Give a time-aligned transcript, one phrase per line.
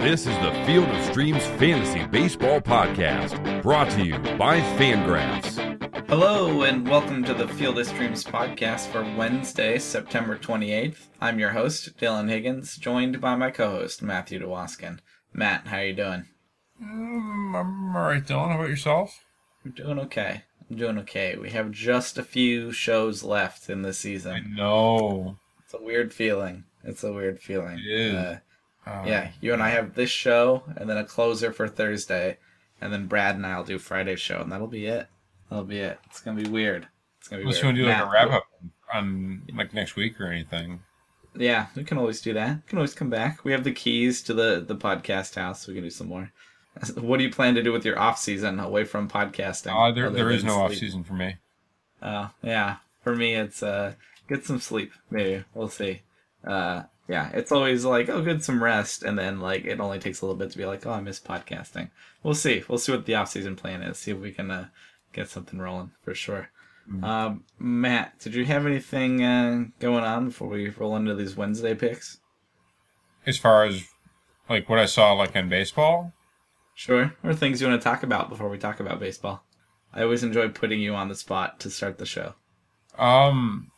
[0.00, 6.08] This is the Field of Streams Fantasy Baseball Podcast, brought to you by Fangraphs.
[6.08, 11.08] Hello, and welcome to the Field of Streams podcast for Wednesday, September 28th.
[11.20, 15.00] I'm your host, Dylan Higgins, joined by my co-host, Matthew DeWaskin.
[15.34, 16.24] Matt, how are you doing?
[16.82, 18.48] Mm, I'm alright, Dylan.
[18.48, 19.22] How about yourself?
[19.66, 20.44] I'm doing okay.
[20.70, 21.36] I'm doing okay.
[21.36, 24.32] We have just a few shows left in the season.
[24.32, 25.36] I know.
[25.62, 26.64] It's a weird feeling.
[26.84, 27.78] It's a weird feeling.
[27.78, 28.14] It is.
[28.14, 28.38] Uh,
[28.86, 32.38] Um, yeah, you and I have this show, and then a closer for Thursday,
[32.80, 35.06] and then Brad and I'll do Friday's show, and that'll be it.
[35.48, 35.98] That'll be it.
[36.06, 36.88] It's gonna be weird.
[37.18, 37.62] It's gonna be Unless weird.
[37.62, 38.46] you want to do like Matt, a wrap up
[38.94, 40.80] on like next week or anything.
[41.36, 42.56] Yeah, we can always do that.
[42.56, 43.44] We can always come back.
[43.44, 45.62] We have the keys to the the podcast house.
[45.62, 46.32] So We can do some more.
[46.96, 49.74] What do you plan to do with your off season away from podcasting?
[49.74, 51.36] Uh, there there is no off season for me.
[52.00, 52.76] Oh, yeah.
[53.02, 53.94] For me, it's uh,
[54.28, 54.92] get some sleep.
[55.10, 56.02] Maybe we'll see.
[56.46, 60.20] Uh, yeah, it's always like, oh, good, some rest, and then like it only takes
[60.20, 61.90] a little bit to be like, oh, I miss podcasting.
[62.22, 62.62] We'll see.
[62.68, 63.98] We'll see what the off season plan is.
[63.98, 64.68] See if we can uh,
[65.12, 66.50] get something rolling for sure.
[66.88, 67.04] Mm-hmm.
[67.04, 71.74] Um, Matt, did you have anything uh, going on before we roll into these Wednesday
[71.74, 72.18] picks?
[73.26, 73.84] As far as
[74.48, 76.12] like what I saw like in baseball,
[76.76, 77.12] Sure.
[77.22, 79.44] Or things you want to talk about before we talk about baseball.
[79.92, 82.34] I always enjoy putting you on the spot to start the show.
[82.98, 83.70] um,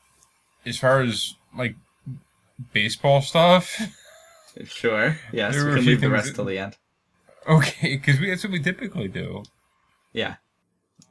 [0.64, 1.74] as far as like
[2.72, 3.80] baseball stuff,
[4.64, 5.16] Sure.
[5.32, 6.76] Yes, we can leave the rest that- till the end.
[7.48, 9.42] okay, because we that's what we typically do.
[10.12, 10.36] Yeah.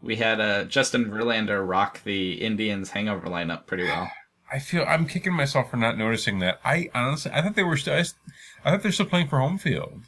[0.03, 4.11] We had uh, Justin Verlander rock the Indians hangover lineup pretty well.
[4.51, 6.59] I feel I'm kicking myself for not noticing that.
[6.65, 7.93] I honestly, I thought they were still.
[7.95, 8.03] I
[8.71, 10.01] thought they're still playing for home field.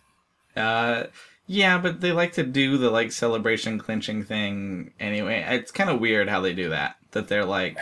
[0.55, 1.05] Uh,
[1.47, 5.45] yeah, but they like to do the like celebration clinching thing anyway.
[5.49, 6.95] It's kind of weird how they do that.
[7.11, 7.77] That they're like,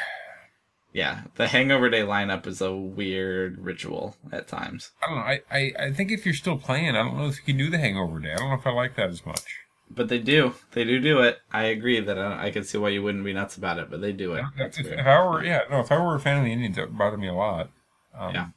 [0.94, 4.92] yeah, the hangover day lineup is a weird ritual at times.
[5.02, 5.22] I don't know.
[5.23, 7.70] I, I, I think if you're still playing, I don't know if you can do
[7.70, 8.33] the hangover day.
[8.33, 9.58] I don't know if I like that as much.
[9.89, 10.53] But they do.
[10.72, 11.39] They do do it.
[11.52, 13.99] I agree that I, I can see why you wouldn't be nuts about it, but
[14.02, 14.45] they do it.
[14.58, 16.77] That's If, if I were, yeah, no, if I were a fan of the Indians,
[16.77, 17.70] that would bother me a lot.
[18.17, 18.48] Um, Yeah.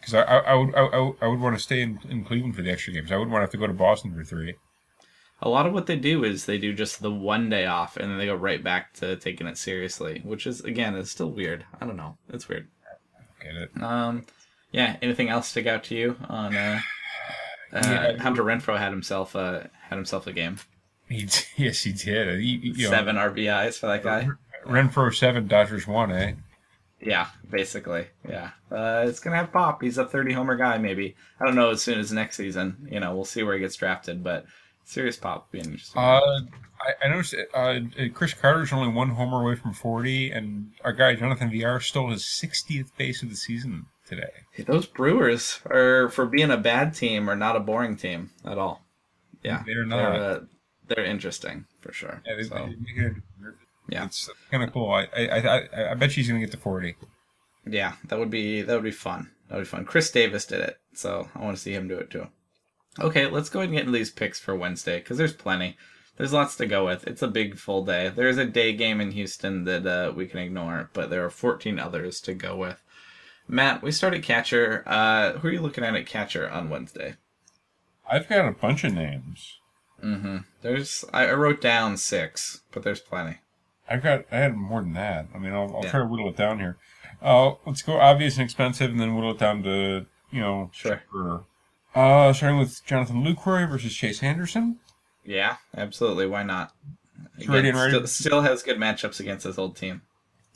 [0.00, 2.24] Because I, I, I would, I, I would- I would want to stay in, in
[2.24, 3.12] Cleveland for the extra games.
[3.12, 4.54] I wouldn't want to have to go to Boston for three.
[5.42, 8.10] A lot of what they do is they do just the one day off and
[8.10, 11.64] then they go right back to taking it seriously, which is again is still weird.
[11.80, 12.18] I don't know.
[12.28, 12.68] It's weird.
[13.42, 13.82] Get it?
[13.82, 14.26] Um,
[14.70, 14.96] yeah.
[15.00, 16.54] Anything else stick out to you on?
[16.56, 16.80] Uh,
[17.72, 18.22] uh, Yeah.
[18.22, 20.58] Hunter Renfroe had himself uh had himself a game.
[21.08, 21.26] He,
[21.56, 22.42] yes, he did.
[22.42, 24.28] You know, Seven RBIs for that guy.
[24.66, 26.34] Renfroe seven, Dodgers one, eh?
[27.00, 28.08] Yeah, basically.
[28.28, 28.50] Yeah.
[28.70, 29.82] Uh, it's gonna have pop.
[29.82, 30.76] He's a thirty homer guy.
[30.76, 32.86] Maybe I don't know as soon as next season.
[32.90, 34.44] You know, we'll see where he gets drafted, but
[34.90, 36.00] serious pop would be interesting.
[36.00, 36.20] Uh,
[36.80, 37.80] I, I noticed uh,
[38.14, 42.22] Chris Carter's only one homer away from 40, and our guy Jonathan Villar stole his
[42.24, 44.30] 60th base of the season today.
[44.52, 48.56] Hey, Those Brewers are for being a bad team are not a boring team at
[48.58, 48.82] all.
[49.42, 49.96] Yeah, They're not.
[50.12, 50.40] They're, uh,
[50.88, 52.22] they're interesting for sure.
[52.26, 53.14] Yeah, they, So, they make
[53.88, 54.06] Yeah.
[54.06, 54.90] it's kind of cool.
[54.90, 56.96] I, I, I, I bet she's gonna get to 40.
[57.66, 59.30] yeah, that would be that would be fun.
[59.48, 59.84] That would be fun.
[59.84, 62.26] Chris Davis did it, so I want to see him do it too.
[62.98, 65.76] Okay, let's go ahead and get into these picks for Wednesday because there's plenty.
[66.16, 67.06] There's lots to go with.
[67.06, 68.08] It's a big full day.
[68.14, 71.78] There's a day game in Houston that uh, we can ignore, but there are 14
[71.78, 72.82] others to go with.
[73.48, 74.82] Matt, we started catcher.
[74.86, 77.14] Uh, who are you looking at at catcher on Wednesday?
[78.10, 79.58] I've got a bunch of names.
[80.04, 80.38] Mm-hmm.
[80.62, 83.38] There's I I wrote down six, but there's plenty.
[83.88, 85.28] I've got I had more than that.
[85.34, 85.90] I mean, I'll, I'll Yeah.
[85.90, 86.76] try to whittle it down here.
[87.22, 90.96] Uh, let's go obvious and expensive, and then whittle it down to you know Sure.
[90.96, 91.44] cheaper.
[91.94, 94.78] Uh, starting with Jonathan Lucroy versus Chase Anderson.
[95.24, 96.26] Yeah, absolutely.
[96.26, 96.72] Why not?
[97.48, 97.92] ready and ready.
[97.92, 100.02] Still, still has good matchups against his old team.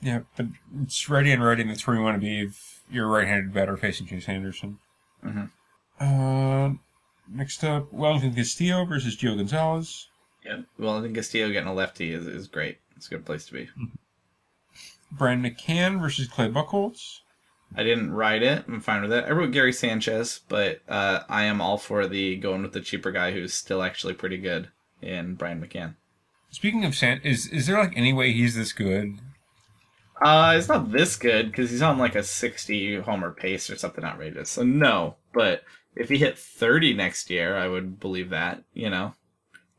[0.00, 0.46] Yeah, but
[0.82, 1.62] it's ready and ready.
[1.62, 4.78] and That's where you want to be if you're a right-handed batter facing Chase Anderson.
[5.24, 5.50] Mhm.
[5.98, 6.74] Uh,
[7.28, 10.08] next up, Wellington Castillo versus Gio Gonzalez.
[10.44, 10.60] Yeah.
[10.78, 12.78] Well, I think Castillo getting a lefty is, is great.
[12.96, 13.68] It's a good place to be.
[15.10, 17.20] Brian McCann versus Clay Buchholz.
[17.76, 18.64] I didn't write it.
[18.68, 19.24] I'm fine with it.
[19.24, 23.10] I wrote Gary Sanchez, but uh, I am all for the going with the cheaper
[23.10, 24.68] guy who's still actually pretty good
[25.02, 25.96] in Brian McCann.
[26.50, 29.20] Speaking of San, is is there like any way he's this good?
[30.22, 34.04] Uh, it's not this good because he's on like a 60 homer pace or something
[34.04, 34.50] outrageous.
[34.50, 35.64] So no, but
[35.96, 39.14] if he hit 30 next year, I would believe that, you know,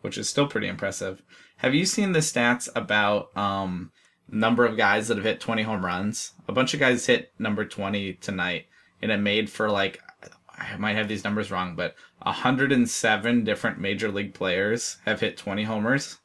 [0.02, 1.22] which is still pretty impressive.
[1.58, 3.92] Have you seen the stats about um
[4.30, 6.34] number of guys that have hit 20 home runs?
[6.48, 8.66] A bunch of guys hit number 20 tonight
[9.02, 10.02] and it made for like
[10.58, 15.64] I might have these numbers wrong, but 107 different major league players have hit 20
[15.64, 16.20] homers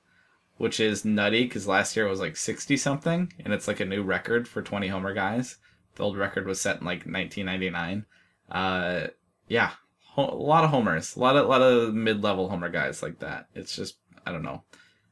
[0.61, 3.85] which is nutty because last year it was like 60 something, and it's like a
[3.87, 5.56] new record for 20 homer guys.
[5.94, 8.05] The old record was set in like 1999.
[8.50, 9.06] Uh,
[9.49, 9.70] yeah,
[10.19, 13.49] a lot of homers, a lot of lot of mid level homer guys like that.
[13.55, 14.64] It's just I don't know,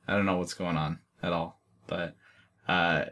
[0.07, 1.59] I don't know what's going on at all.
[1.87, 2.15] But
[2.69, 3.05] uh,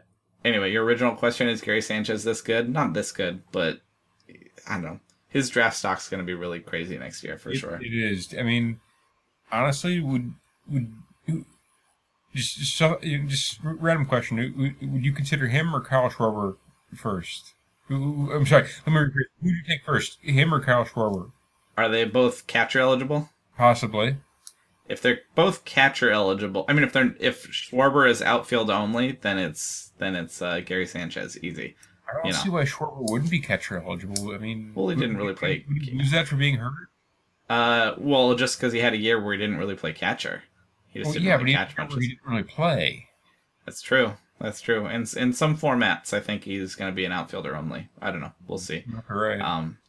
[0.45, 2.69] anyway, your original question is Gary Sanchez this good?
[2.69, 3.81] Not this good, but
[4.67, 4.99] I don't know.
[5.29, 7.79] His draft stock's going to be really crazy next year for It- sure.
[7.81, 8.33] It is.
[8.37, 8.79] I mean,
[9.51, 10.33] honestly, would
[10.69, 10.93] would
[12.35, 14.37] just just, so- just random question?
[14.57, 16.57] Would, would you consider him or Kyle Schwarber
[16.95, 17.53] first?
[17.89, 18.67] I'm sorry.
[18.85, 19.27] Let me repeat.
[19.41, 21.31] Who do you take first, him or Kyle Schwarber?
[21.77, 23.29] Are they both catcher eligible?
[23.57, 24.17] Possibly.
[24.89, 29.37] If they're both catcher eligible, I mean, if they're if Schwarber is outfield only, then
[29.37, 31.75] it's then it's uh, Gary Sanchez easy.
[32.09, 32.37] I don't You know.
[32.37, 34.31] see why Schwarber wouldn't be catcher eligible.
[34.33, 36.87] I mean, Well, he didn't really play- Use that for being hurt?
[37.49, 40.43] Uh, well, just because he had a year where he didn't really play catcher,
[40.87, 41.93] he just Well, didn't yeah, really but he, catch much.
[41.95, 43.07] he didn't really play.
[43.65, 44.13] That's true.
[44.39, 44.85] That's true.
[44.87, 47.89] In in some formats, I think he's going to be an outfielder only.
[48.01, 48.33] I don't know.
[48.47, 48.85] We'll see.
[49.09, 49.41] Right.
[49.41, 49.79] Um,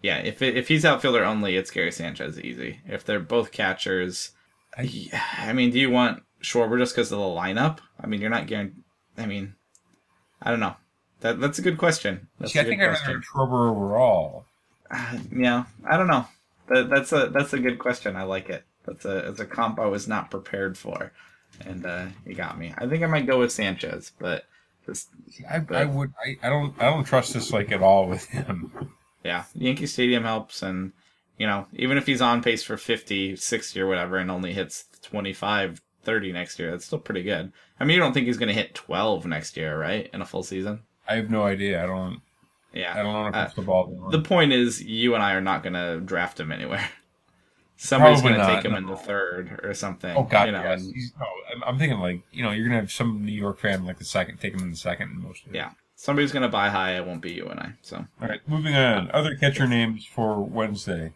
[0.00, 2.80] yeah, if it, if he's outfielder only, it's Gary Sanchez easy.
[2.86, 4.30] If they're both catchers,
[4.76, 7.78] I- I mean, do you want Schwarber just because of the lineup?
[8.00, 8.82] I mean, you're not guaranteed.
[9.18, 9.54] I mean,
[10.42, 10.76] I don't know.
[11.20, 12.28] That that's a good question.
[12.38, 14.44] That's see, a I think I'd rather Schwarber overall.
[14.90, 16.26] Uh, yeah, I don't know.
[16.68, 18.16] That, that's a that's a good question.
[18.16, 18.64] I like it.
[18.84, 21.12] That's a it's a comp I was not prepared for,
[21.64, 22.74] and uh, you got me.
[22.76, 24.44] I think I might go with Sanchez, but
[24.84, 25.08] just
[25.50, 26.12] I, But- I would.
[26.24, 26.74] I, I don't.
[26.80, 28.90] I don't trust this like at all with him.
[29.24, 30.92] yeah, Yankee Stadium helps, and
[31.38, 34.84] you know even if he's on pace for 50, 60 or whatever, and only hits
[35.02, 37.52] 25, 30 next year, that's still pretty good.
[37.78, 40.24] I mean, you don't think he's going to hit twelve next year, right, in a
[40.26, 40.80] full season?
[41.08, 41.82] I have no idea.
[41.82, 42.20] I don't.
[42.72, 43.86] Yeah, I don't know if Uh, the ball.
[43.86, 44.10] going.
[44.10, 46.88] The point is, you and I are not going to draft him anywhere.
[47.76, 50.16] Somebody's going to take him in the third or something.
[50.16, 50.82] oh God, you know, yes.
[50.82, 51.26] and- no,
[51.66, 54.38] I'm, thinking like you know you're gonna have some New York fan like the second
[54.38, 55.42] take him in the second and most.
[55.52, 55.72] Yeah.
[55.94, 56.96] Somebody's gonna buy high.
[56.96, 57.72] It won't be you and I.
[57.82, 59.10] So All right, moving on.
[59.12, 61.12] Other catcher names for Wednesday.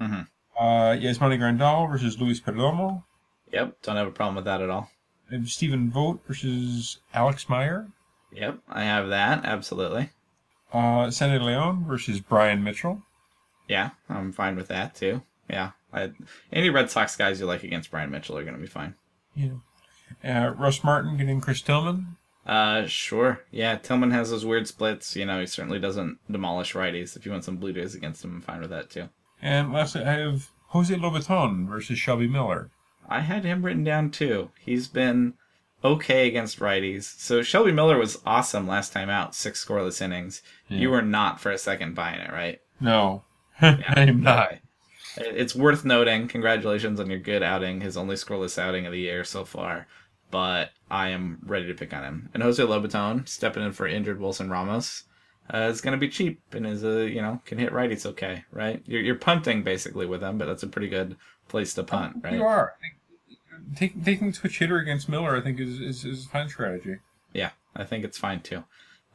[0.00, 0.28] Mhm.
[0.58, 3.04] Uh, Yasmani Grandal versus Luis Perdomo.
[3.52, 4.90] yep, don't have a problem with that at all.
[5.28, 7.88] And Stephen Vogt versus Alex Meyer.
[8.32, 10.10] Yep, I have that absolutely.
[10.72, 13.02] Uh, Sandy Leon versus Brian Mitchell.
[13.68, 15.22] Yeah, I'm fine with that too.
[15.48, 16.12] Yeah, I,
[16.52, 18.94] any Red Sox guys you like against Brian Mitchell are gonna be fine.
[19.34, 19.54] Yeah.
[20.24, 22.16] Uh, Russ Martin getting Chris Tillman.
[22.46, 23.40] Uh, sure.
[23.50, 25.14] Yeah, Tillman has those weird splits.
[25.14, 27.16] You know, he certainly doesn't demolish righties.
[27.16, 29.08] If you want some Blue Jays against him, I'm fine with that too.
[29.42, 32.70] And lastly, I have Jose Lobaton versus Shelby Miller.
[33.08, 34.50] I had him written down too.
[34.60, 35.34] He's been
[35.82, 37.04] okay against righties.
[37.04, 40.42] So Shelby Miller was awesome last time out, six scoreless innings.
[40.68, 42.60] You were not for a second buying it, right?
[42.80, 43.24] No,
[43.60, 44.58] I'm not.
[45.16, 46.28] It's worth noting.
[46.28, 49.88] Congratulations on your good outing, his only scoreless outing of the year so far.
[50.30, 52.30] But I am ready to pick on him.
[52.32, 55.04] And Jose Lobaton stepping in for injured Wilson Ramos
[55.52, 58.44] uh, is going to be cheap and is a you know can hit righties okay,
[58.52, 58.82] right?
[58.86, 61.16] You're, you're punting basically with them, but that's a pretty good
[61.48, 62.34] place to punt, right?
[62.34, 62.74] You are.
[63.76, 66.96] Taking taking switch hitter against Miller, I think is is, is a fine strategy.
[67.32, 68.64] Yeah, I think it's fine too.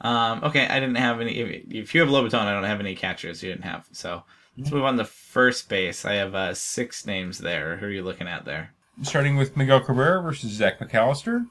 [0.01, 1.37] Um, okay, I didn't have any.
[1.37, 3.41] If, if you have Lobaton, I don't have any catchers.
[3.41, 3.87] You didn't have.
[3.91, 4.23] So
[4.57, 6.05] let's move on to first base.
[6.05, 7.77] I have uh, six names there.
[7.77, 8.73] Who are you looking at there?
[9.03, 11.45] Starting with Miguel Cabrera versus Zach McAllister.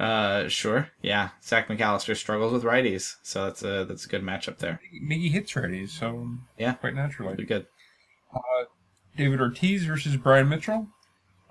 [0.00, 0.88] Uh, sure.
[1.02, 4.80] Yeah, Zach McAllister struggles with righties, so that's a that's a good matchup there.
[5.02, 6.74] Miggy hits righties, so Yeah.
[6.74, 7.30] quite naturally.
[7.30, 7.46] naturally.
[7.46, 7.66] good.
[8.34, 8.64] Uh,
[9.16, 10.88] David Ortiz versus Brian Mitchell.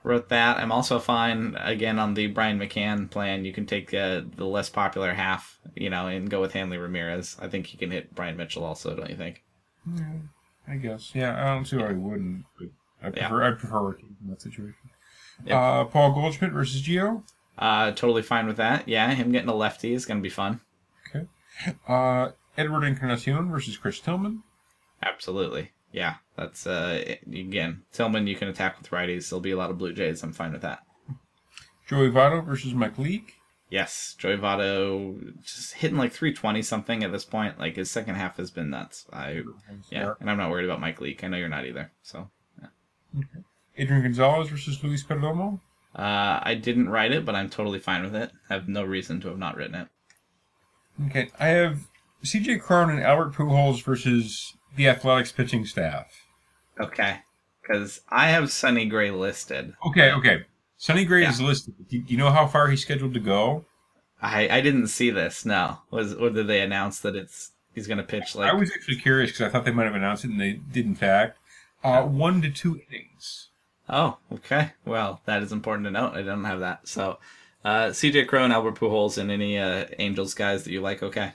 [0.03, 0.57] Wrote that.
[0.57, 3.45] I'm also fine again on the Brian McCann plan.
[3.45, 7.37] You can take uh, the less popular half, you know, and go with Hanley Ramirez.
[7.41, 8.93] I think he can hit Brian Mitchell also.
[8.97, 9.43] Don't you think?
[9.95, 10.11] Yeah,
[10.67, 11.11] I guess.
[11.15, 12.43] Yeah, I don't see why he wouldn't.
[12.59, 12.67] But
[13.01, 13.29] I Yeah.
[13.29, 14.75] prefer I prefer Ortiz in that situation.
[15.45, 15.55] Yep.
[15.55, 17.23] Uh, Paul Goldschmidt versus Gio.
[17.57, 18.87] Uh, totally fine with that.
[18.87, 20.61] Yeah, him getting a lefty is gonna be fun.
[21.09, 21.27] Okay.
[21.87, 24.43] Uh, Edwin Encarnacion versus Chris Tillman.
[25.01, 25.71] Absolutely.
[25.91, 28.25] Yeah, that's uh again Tillman.
[28.27, 29.29] You can attack with righties.
[29.29, 30.23] There'll be a lot of Blue Jays.
[30.23, 30.79] I'm fine with that.
[31.87, 33.33] Joey Votto versus Mike Leake.
[33.69, 37.59] Yes, Joey Votto just hitting like 320 something at this point.
[37.59, 39.05] Like his second half has been nuts.
[39.13, 39.41] I
[39.91, 41.23] yeah, and I'm not worried about Mike Leake.
[41.23, 41.91] I know you're not either.
[42.01, 42.29] So
[43.15, 43.43] Okay.
[43.77, 45.59] Adrian Gonzalez versus Luis Perdomo.
[45.95, 48.31] Uh, I didn't write it, but I'm totally fine with it.
[48.49, 49.87] I have no reason to have not written it.
[51.07, 51.87] Okay, I have
[52.23, 52.59] C.J.
[52.59, 56.07] Cron and Albert Pujols versus the Athletics pitching staff.
[56.79, 57.19] Okay,
[57.61, 59.73] because I have Sonny Gray listed.
[59.85, 60.45] Okay, okay.
[60.77, 61.29] Sonny Gray Yeah.
[61.31, 61.73] is listed.
[61.89, 63.65] Do you know how far he's scheduled to go?
[64.21, 65.45] I I didn't see this.
[65.45, 68.97] No, was or did they announce that it's he's gonna pitch like I was actually
[68.97, 71.37] curious because I thought they might have announced it, and they did in fact.
[71.83, 73.49] Uh, one to two innings.
[73.89, 74.71] Oh, okay.
[74.85, 76.13] Well, that is important to note.
[76.13, 76.87] I don't have that.
[76.87, 77.19] So,
[77.65, 81.03] uh, CJ Cron, Albert Pujols, and any uh, Angels guys that you like.
[81.03, 81.33] Okay.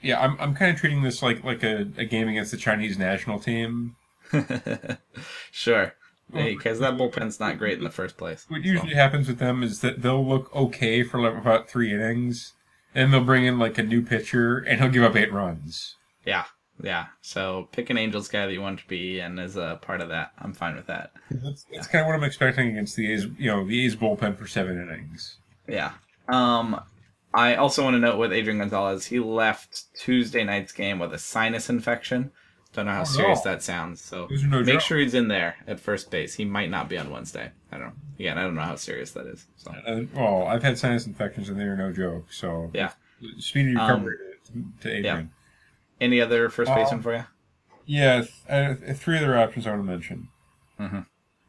[0.00, 2.98] Yeah, I'm I'm kind of treating this like like a, a game against the Chinese
[2.98, 3.96] national team.
[5.50, 5.94] sure.
[6.32, 8.46] Because that bullpen's not great in the first place.
[8.48, 8.68] What so.
[8.68, 12.54] usually happens with them is that they'll look okay for like about three innings,
[12.94, 15.96] and they'll bring in like a new pitcher, and he'll give up eight runs.
[16.24, 16.44] Yeah,
[16.82, 17.06] yeah.
[17.20, 20.08] So pick an Angels guy that you want to be, and as a part of
[20.10, 21.12] that, I'm fine with that.
[21.30, 23.26] That's, that's kind of what I'm expecting against the A's.
[23.38, 25.36] You know, the A's bullpen for seven innings.
[25.68, 25.92] Yeah.
[26.28, 26.80] Um,
[27.34, 31.18] I also want to note with Adrian Gonzalez, he left Tuesday night's game with a
[31.18, 32.30] sinus infection.
[32.74, 33.50] Don't know how Oh, serious no.
[33.52, 34.00] that sounds.
[34.02, 36.34] So no make sure he's in there at first base.
[36.34, 37.50] He might not be on Wednesday.
[37.70, 37.92] I don't know.
[38.18, 39.46] Again, I don't know how serious that is.
[39.56, 42.32] So Uh, well, I've had sinus infections, and they are no joke.
[42.32, 42.92] So yeah.
[43.38, 45.30] speedy Um, recovery to, to Adrian.
[46.00, 47.24] Any other first Um, baseman for you?
[47.86, 50.28] Yeah, th- uh, three other options I want to mention.
[50.78, 51.06] Mhm.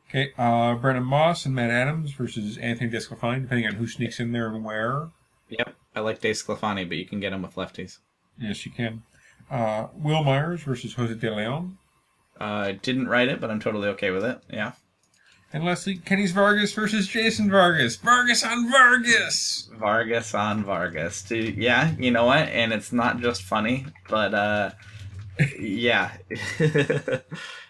[0.09, 4.31] Okay, uh, Brandon Moss and Matt Adams versus Anthony Desclafani, depending on who sneaks in
[4.31, 5.09] there and where.
[5.49, 5.75] Yep.
[5.95, 7.99] I like DeSclafani, but you can get him with lefties.
[8.39, 9.03] Yes, you can.
[9.49, 11.77] Uh, Wil Myers versus Jose De Leon.
[12.39, 14.41] Uh, I didn't write it, but I'm totally okay with it.
[14.49, 14.71] Yeah.
[15.53, 17.97] And lastly, Kennys Vargas versus Jason Vargas.
[17.97, 19.69] Vargas on Vargas!
[19.79, 21.21] Vargas on Vargas.
[21.21, 22.47] Dude, yeah, you know what?
[22.49, 24.71] And it's not just funny, but uh,
[25.59, 26.11] yeah,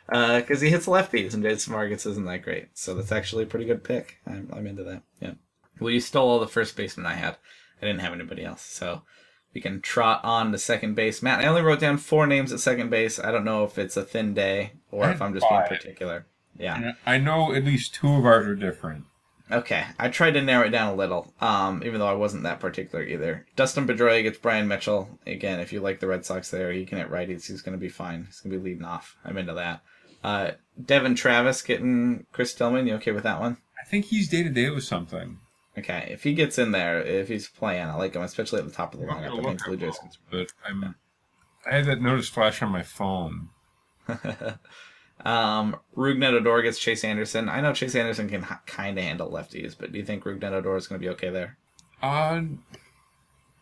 [0.07, 2.69] because he hits lefties, and Jason Vargas isn't that great.
[2.73, 4.17] So that's actually a pretty good pick.
[4.25, 5.03] I'm, I'm into that.
[5.19, 5.33] Yeah.
[5.81, 7.35] Well, you stole all the first basemen I had.
[7.81, 9.01] I didn't have anybody else, so
[9.53, 11.21] we can trot on to second base.
[11.21, 13.19] Matt, I only wrote down four names at second base.
[13.19, 16.27] I don't know if it's a thin day or if I'm just being particular.
[16.57, 16.75] Yeah.
[16.75, 19.05] And I know at least two of ours are different.
[19.51, 22.59] Okay, I tried to narrow it down a little, um, even though I wasn't that
[22.59, 23.45] particular either.
[23.55, 25.19] Dustin Pedroia gets Brian Mitchell.
[25.27, 27.47] Again, if you like the Red Sox there, he can hit righties.
[27.47, 28.25] He's going to be fine.
[28.25, 29.17] He's going to be leading off.
[29.23, 29.81] I'm into that.
[30.23, 30.51] Uh,
[30.83, 32.87] Devon Travis getting Chris Tillman.
[32.87, 33.57] You okay with that one?
[33.79, 35.39] I think he's day to day with something.
[35.77, 38.71] Okay, if he gets in there, if he's playing, I like him, especially at the
[38.71, 39.39] top of the lineup.
[39.39, 40.95] I think Blue Jays those, but I'm.
[41.65, 43.49] I had that notice flash on my phone.
[45.23, 47.49] um, Rougned Odor gets Chase Anderson.
[47.49, 50.43] I know Chase Anderson can h- kind of handle lefties, but do you think Rougned
[50.43, 51.57] Odor is going to be okay there?
[52.01, 52.41] Uh,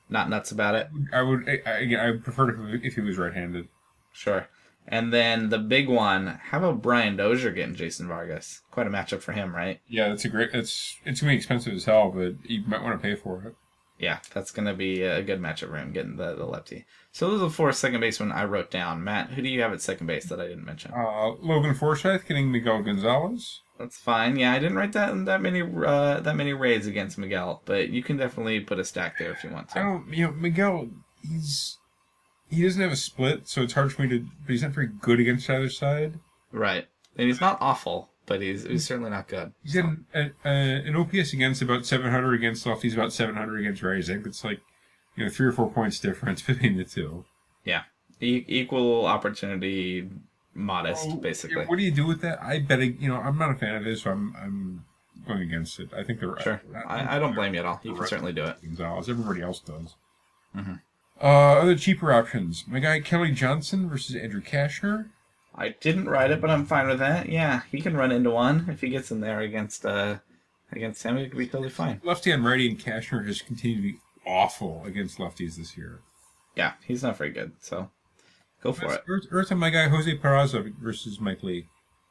[0.09, 0.89] Not nuts about it.
[1.13, 1.47] I would.
[1.47, 3.67] I, I, again, I prefer if, if he was right-handed.
[4.11, 4.47] Sure.
[4.87, 8.61] And then the big one, how about Brian Dozier getting Jason Vargas?
[8.71, 9.79] Quite a matchup for him, right?
[9.87, 10.49] Yeah, that's a great.
[10.53, 13.55] It's it's gonna be expensive as hell, but you might want to pay for it.
[14.01, 16.85] Yeah, that's going to be a good matchup for him getting the, the lefty.
[17.11, 19.03] So those are the four second basemen I wrote down.
[19.03, 20.91] Matt, who do you have at second base that I didn't mention?
[20.91, 23.61] Uh, Logan Forsythe getting Miguel Gonzalez.
[23.77, 24.37] That's fine.
[24.37, 28.01] Yeah, I didn't write that that many uh, that many raids against Miguel, but you
[28.01, 29.79] can definitely put a stack there if you want to.
[29.79, 30.13] I don't.
[30.13, 30.89] You know, Miguel.
[31.21, 31.77] He's
[32.49, 34.19] he doesn't have a split, so it's hard for me to.
[34.19, 36.19] But he's not very good against either side.
[36.51, 36.87] Right.
[37.17, 39.51] And he's not awful, but he's he's certainly not good.
[39.63, 40.49] He's got an, a, a,
[40.87, 44.09] an OPS against about 700 against lefties, about 700 against righties.
[44.09, 44.61] I think it's like
[45.15, 47.25] you know three or four points difference between the two.
[47.65, 47.83] Yeah.
[48.21, 50.09] E- equal opportunity,
[50.53, 51.65] modest, Oh, basically.
[51.65, 52.41] What do you do with that?
[52.41, 54.85] I bet you know I'm not a fan of his, so I'm I'm
[55.27, 55.89] going against it.
[55.93, 56.61] I think they're Sure.
[56.87, 57.81] I, I don't blame you at all.
[57.83, 58.57] You can certainly do it.
[58.63, 59.09] Gonzalez.
[59.09, 59.95] Everybody else does.
[60.55, 60.79] Mhm.
[61.21, 62.63] Uh, other cheaper options.
[62.67, 65.09] My guy Kelly Johnson versus Andrew Cashner.
[65.53, 67.29] I didn't write it, but I'm fine with that.
[67.29, 70.19] Yeah, he can run into one if he gets in there against uh
[70.71, 71.17] against him.
[71.17, 72.01] He could be totally fine.
[72.03, 75.99] Lefty on righty and Cashner has continued to be awful against lefties this year.
[76.55, 77.53] Yeah, he's not very good.
[77.59, 77.89] So
[78.63, 79.03] go for it.
[79.07, 81.67] Earth, Earth on my guy Jose Peraza versus Mike Leake.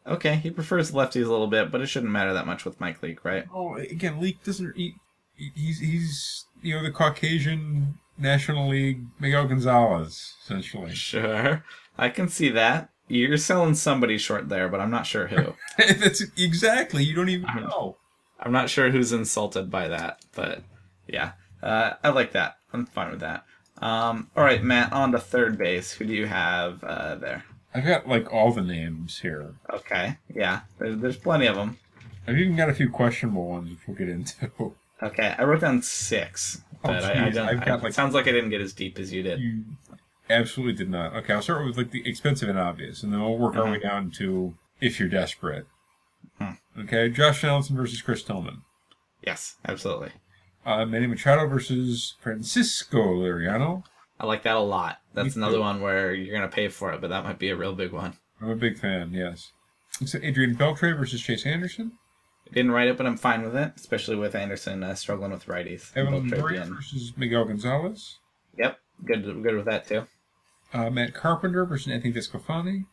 [0.07, 3.03] Okay, he prefers lefties a little bit, but it shouldn't matter that much with Mike
[3.03, 3.45] Leake, right?
[3.53, 4.77] Oh, again, Leake doesn't.
[4.77, 4.95] He,
[5.37, 10.95] he's he's you know the Caucasian National League Miguel Gonzalez essentially.
[10.95, 11.65] Sure,
[11.99, 12.91] I can see that.
[13.11, 15.55] You're selling somebody short there, but I'm not sure who.
[15.79, 17.05] That's exactly.
[17.05, 17.97] You don't even I'm- know.
[18.43, 20.63] I'm not sure who's insulted by that, but
[21.07, 22.57] yeah, uh, I like that.
[22.73, 23.45] I'm fine with that.
[23.83, 25.93] Um, all right, Matt, on to third base.
[25.93, 27.45] Who do you have uh, there?
[27.75, 29.57] I've got like all the names here.
[29.71, 31.77] Okay, yeah, there, there's plenty of them.
[32.27, 34.73] I've even got a few questionable ones, which we'll get into.
[35.03, 36.63] Okay, I wrote down six.
[36.83, 37.47] but I, I don't.
[37.49, 39.39] I've got, I- like- it sounds like I didn't get as deep as you did.
[39.41, 39.65] You
[40.31, 41.15] absolutely did not.
[41.17, 43.79] Okay, I'll start with like the expensive and obvious, and then we'll work our way
[43.79, 45.67] down to if you're desperate.
[46.39, 46.53] Hmm.
[46.79, 48.63] Okay, Josh Donaldson versus Chris Tillman.
[49.27, 50.11] Yes, absolutely.
[50.65, 53.85] Uh, Manny Machado versus Francisco Liriano.
[54.19, 54.99] I like that a lot.
[55.15, 55.63] That's Me another too.
[55.63, 58.15] one where you're gonna pay for it, but that might be a real big one.
[58.41, 59.13] I'm a big fan.
[59.13, 59.53] Yes.
[60.05, 61.93] So Adrian Beltre versus Chase Anderson.
[62.51, 65.47] I didn't write it, but I'm fine with it, especially with Anderson uh, struggling with
[65.47, 65.97] righties.
[65.97, 68.19] Evan Longoria versus Miguel Gonzalez.
[68.59, 70.07] Yep, good, good with that too.
[70.73, 72.87] Uh, Matt Carpenter versus Anthony Desclafani.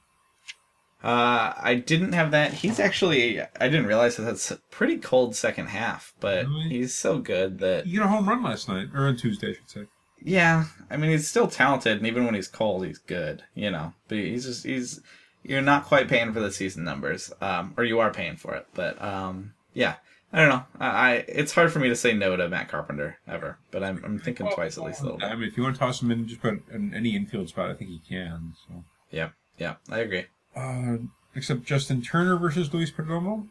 [1.04, 2.54] Uh, I didn't have that.
[2.56, 6.70] He's actually, I didn't realize that that's a pretty cold second half, but Really?
[6.70, 9.54] he's so good that, He got a home run last night, or on Tuesday, I
[9.54, 9.86] should say.
[10.24, 13.94] yeah, I mean, he's still talented, and even when he's cold, he's good, you know.
[14.08, 15.00] But he's just, he's,
[15.44, 18.66] you're not quite paying for the season numbers, um, or you are paying for it.
[18.74, 19.96] But um, yeah,
[20.34, 20.64] I don't know.
[20.80, 24.04] I, I it's hard for me to say no to Matt Carpenter ever, but I'm
[24.04, 25.26] I'm thinking twice at least a little bit.
[25.30, 27.70] I mean, if you want to toss him in just about in any infield spot,
[27.72, 28.54] I think he can.
[28.68, 30.26] So, Yeah, yeah, I agree.
[30.56, 30.98] uh,
[31.36, 33.48] except Justin Turner versus Luis Perdomo.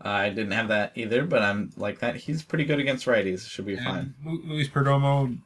[0.00, 2.16] I didn't have that either, but I'm like that.
[2.16, 3.48] He's pretty good against righties.
[3.48, 4.14] Should be fine.
[4.24, 5.38] And Lu- Luis Perdomo,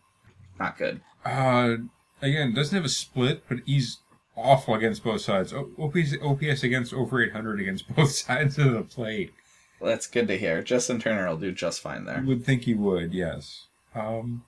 [0.59, 1.01] Not good.
[1.25, 1.77] uh,
[2.23, 3.99] again, doesn't have a split, but he's
[4.37, 5.53] awful against both sides.
[5.53, 9.33] O- OPS, OPS against over 800 against both sides of the plate.
[9.81, 10.63] That's good to hear.
[10.63, 12.19] Justin Turner will do just fine there.
[12.19, 13.67] I would think he would, yes.
[13.95, 14.45] Um,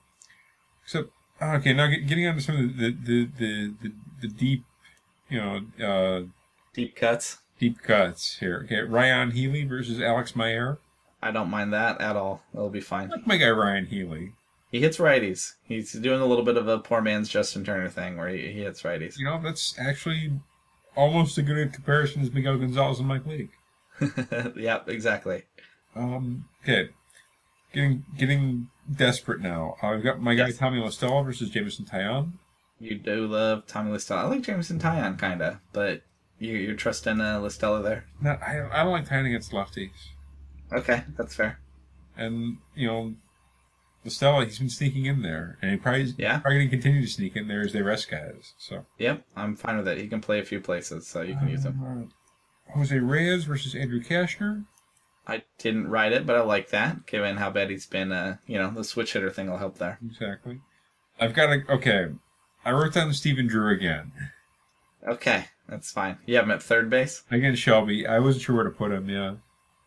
[0.83, 1.09] except,
[1.41, 4.65] okay, now getting on to some of the, the, the, the, the deep,
[5.29, 6.21] you know, uh,
[6.73, 7.37] Deep cuts.
[7.59, 8.61] deep cuts here.
[8.65, 10.79] Okay, Ryon Healy versus Alex Meyer.
[11.21, 12.43] I don't mind that at all.
[12.53, 13.09] It'll be fine.
[13.09, 14.33] like my guy Ryon Healy.
[14.71, 15.53] He hits righties.
[15.63, 18.61] He's doing a little bit of a poor man's Justin Turner thing where he, he
[18.63, 19.17] hits righties.
[19.17, 20.31] You know, that's actually
[20.95, 23.51] almost a good comparison as Miguel Gonzalez and Mike Leake.
[24.55, 25.43] yep, exactly.
[25.95, 26.89] Um, okay,
[27.73, 29.75] getting getting desperate now.
[29.81, 30.57] Uh, I've got my guy Yes.
[30.57, 32.33] Tommy La Stella versus Jameson Taillon.
[32.79, 34.21] You do love Tommy La Stella.
[34.23, 36.01] I like Jameson Taillon, kind of, but
[36.39, 38.05] you, you're trusting uh, La Stella there.
[38.21, 39.91] No, I, I don't like Taillon against lefties.
[40.73, 41.59] Okay, that's fair.
[42.17, 43.13] And, you know,
[44.03, 45.59] La Stella, he's been sneaking in there.
[45.61, 46.39] And he probably, Yeah.
[46.39, 48.53] probably going to continue to sneak in there as they rest guys.
[48.57, 49.99] So, Yep, I'm fine with it.
[49.99, 52.09] He can play a few places, so you can use him.
[52.73, 54.65] Jose Reyes versus Andrew Cashner.
[55.27, 58.11] I didn't write it, but I like that, given how bad he's been.
[58.11, 59.99] Uh, you know, the switch hitter thing will help there.
[60.03, 60.59] Exactly.
[61.19, 62.07] I've got a, okay.
[62.65, 64.11] I wrote down Stephen Drew again.
[65.07, 66.17] Okay, that's fine.
[66.25, 67.23] You have him at third base.
[67.31, 68.05] Again, Shelby.
[68.07, 69.35] I wasn't sure where to put him, yeah.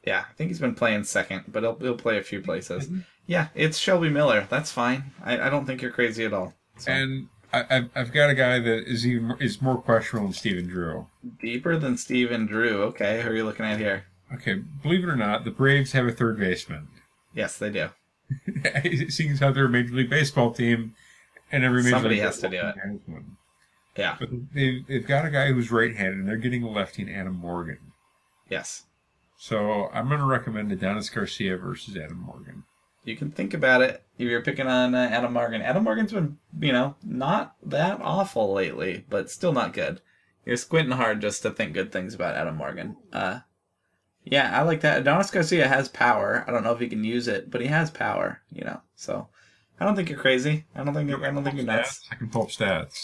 [0.04, 2.86] Yeah, I think he's been playing second, but he'll, he'll play a few places.
[2.86, 3.00] Mm-hmm.
[3.26, 4.46] Yeah, it's Shelby Miller.
[4.50, 5.12] That's fine.
[5.22, 6.54] I, I don't think you're crazy at all.
[6.76, 10.34] So, And I, I've, I've got a guy that is even is more questionable than
[10.34, 11.06] Stephen Drew.
[11.40, 12.82] deeper than Stephen Drew.
[12.84, 14.06] Okay, who are you looking at here?
[14.32, 16.88] Okay, believe it or not, the Braves have a third baseman.
[17.34, 17.88] Yes, they do.
[19.08, 20.94] Seeing as how they're a Major League Baseball team,
[21.52, 22.62] and every Major Somebody League has to do
[23.06, 23.36] one.
[23.96, 24.16] Yeah.
[24.18, 27.36] But they've, they've got a guy who's right-handed, and they're getting a lefty in Adam
[27.36, 27.78] Morgan.
[28.48, 28.84] Yes.
[29.36, 32.64] So I'm going to recommend Adonis Garcia versus Adam Morgan.
[33.04, 34.02] You can think about it.
[34.18, 38.52] If you're picking on uh, Adam Morgan, Adam Morgan's been, you know, not that awful
[38.52, 40.00] lately, but still not good.
[40.46, 42.96] You're squinting hard just to think good things about Adam Morgan.
[43.12, 43.40] Uh,
[44.24, 45.00] yeah, I like that.
[45.00, 46.44] Adonis Garcia has power.
[46.46, 48.40] I don't know if he can use it, but he has power.
[48.50, 49.28] You know, so
[49.78, 50.64] I don't think you're crazy.
[50.74, 52.06] I don't think you're, I don't think you're nuts.
[52.10, 52.98] I can pull up stats.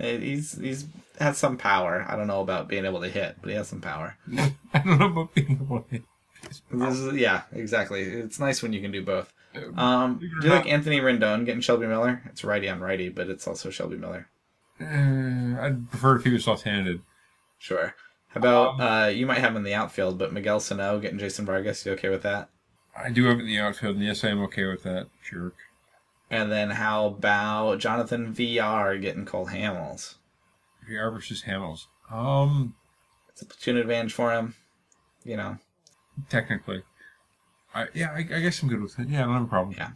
[0.00, 0.86] Uh, He's he's
[1.18, 2.04] has some power.
[2.08, 4.16] I don't know about being able to hit, but he has some power.
[4.38, 5.90] I don't know about being able to.
[5.90, 6.02] This
[6.50, 8.02] is, yeah, exactly.
[8.02, 9.32] It's nice when you can do both.
[9.76, 12.22] Um, it do you like Anthony Rendon getting Shelby Miller?
[12.26, 14.28] It's righty on righty, but it's also Shelby Miller.
[14.80, 17.02] Uh, I'd prefer if he was left-handed.
[17.58, 17.94] Sure.
[18.28, 21.18] How about Um, uh, you might have him in the outfield, but Miguel Sano getting
[21.18, 21.84] Jason Vargas?
[21.84, 22.48] You okay with that?
[22.96, 25.08] I do have it in the outfield, and yes, I am okay with that.
[25.22, 25.54] Jerk.
[26.30, 30.14] And then how about Jonathan Villar getting Cole Hamels?
[30.88, 31.86] Villar versus Hamels.
[32.10, 32.74] Um,
[33.28, 34.54] It's a platoon advantage for him.
[35.24, 35.58] You know,
[36.28, 36.82] technically.
[37.74, 39.08] I, yeah, I, I guess I'm good with it.
[39.08, 39.74] Yeah, I don't have a problem.
[39.78, 39.90] Yeah.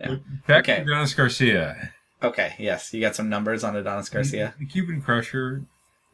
[0.00, 0.16] Yeah.
[0.46, 0.76] Back Okay.
[0.76, 1.92] to Adonis Garcia.
[2.22, 4.54] okay, yes, you got some numbers on Adonis Garcia.
[4.58, 5.64] The Cuban Crusher.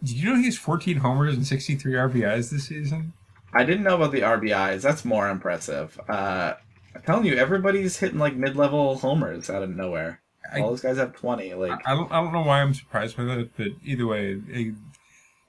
[0.03, 3.13] Did you know he has 14 homers and 63 RBIs this season?
[3.55, 4.83] I didn't know about the RBIs.
[4.83, 5.99] That's more impressive.
[6.09, 6.55] Uh,
[6.95, 10.21] I'm telling you, everybody's hitting like mid-level homers out of nowhere.
[10.53, 11.55] I- All those guys have 20.
[11.55, 14.73] Like, I don't, I don't know why I'm surprised by that, but either way, a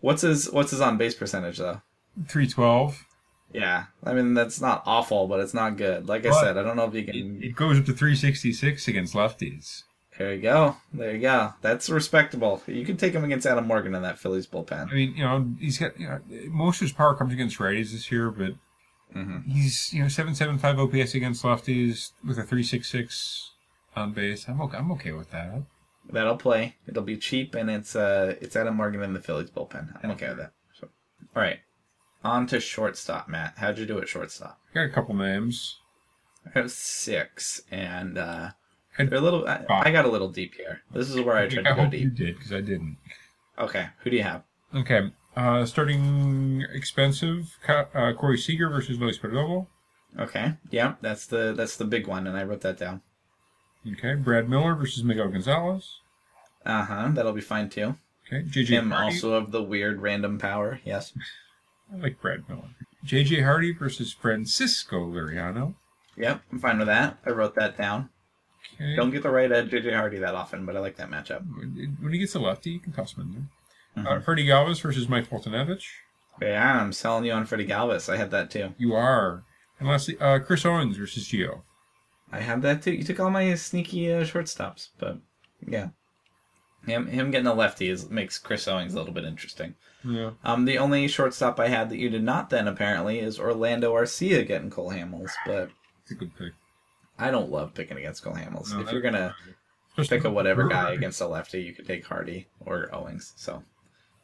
[0.02, 1.82] what's his what's his on base percentage though?
[2.28, 3.05] 312.
[3.56, 6.10] Yeah, I mean that's not awful, but it's not good.
[6.10, 7.40] Like I said, I don't know if you can.
[7.42, 9.84] it goes up to 366 against lefties.
[10.18, 10.78] There you go.
[10.94, 11.54] There you go.
[11.62, 12.62] That's respectable.
[12.68, 14.90] You can take him against Adam Morgan in that Phillies bullpen.
[14.90, 17.92] I mean, you know, he's got, you know, most of his power comes against righties
[17.92, 18.54] this year, but
[19.14, 23.52] hmm he's, you know, 775 OPS against lefties with a 366
[23.96, 24.48] on base.
[24.48, 25.64] I'm okay, I'm okay with that.
[26.10, 26.76] That'll play.
[26.88, 29.98] It'll be cheap, and it's uh it's Adam Morgan in the Phillies bullpen.
[30.04, 30.52] I'm okay with that.
[30.80, 30.88] So,
[31.36, 31.60] all right,
[32.26, 33.54] on to shortstop, Matt.
[33.58, 34.60] How'd you do at shortstop?
[34.74, 35.80] Got a couple names.
[36.46, 38.50] I have six, and uh,
[38.98, 39.48] they're a little.
[39.48, 40.82] I, I got a little deep here.
[40.92, 42.98] This is where I tried to go hope you did, because I didn't.
[43.58, 44.44] Okay, who do you have?
[44.76, 45.12] Okay.
[45.36, 49.68] Uh, starting expensive, uh, Corey Seager versus Luis Perdomo.
[50.18, 53.02] Okay, yeah, that's the that's the big one, and I wrote that down.
[53.92, 54.16] Okay.
[54.16, 56.00] Brad Miller versus Miguel Gonzalez.
[56.66, 57.10] Uh huh.
[57.14, 57.96] That'll be fine too.
[58.28, 58.44] Okay.
[58.48, 59.14] JJ Him Hardy.
[59.16, 60.80] also of the weird random power.
[60.84, 61.14] Yes.
[61.94, 62.70] I like Brad Miller.
[63.06, 65.76] JJ Hardy versus Francisco Liriano.
[66.18, 67.18] Yep, I'm fine with that.
[67.26, 68.10] I wrote that down.
[68.76, 68.96] Okay.
[68.96, 71.46] Don't get the right at JJ Hardy that often, but I like that matchup.
[72.02, 74.18] When he gets a lefty, you can toss him in there.
[74.18, 75.84] Uh, Freddy Galvis versus Mike Foltynewicz.
[76.42, 78.12] Yeah, I'm selling you on Freddy Galvis.
[78.12, 78.74] I had that too.
[78.78, 79.44] You are.
[79.80, 81.62] And lastly, uh, Chris Owings versus Gio.
[82.32, 82.94] I had that too.
[82.94, 85.20] You took all my sneaky uh, shortstops, but
[85.66, 85.90] yeah,
[86.86, 89.76] him him getting a lefty is makes Chris Owings a little bit interesting.
[90.04, 90.32] Yeah.
[90.44, 94.48] Um, the only shortstop I had that you did not then apparently is Orlando Arcia
[94.48, 95.70] getting Cole Hamels, but
[96.04, 96.54] It's a good pick.
[97.18, 98.72] I don't love picking against Cole Hamels.
[98.72, 99.36] No, if you're gonna
[99.98, 103.34] pick a whatever guy against a lefty, you could take Hardy or Owings.
[103.36, 103.64] So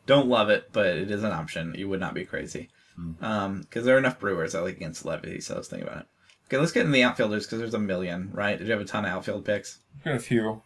[0.06, 1.74] don't love it, but it is an option.
[1.78, 2.70] You would not be crazy.
[2.96, 3.12] Hmm.
[3.24, 6.02] Um, because there are enough Brewers I like against lefties, so I was thinking about
[6.02, 6.08] it.
[6.48, 8.58] Okay, let's get in the outfielders because there's a million, right?
[8.58, 9.80] Did you have a ton of outfield picks?
[10.04, 10.62] Got a few.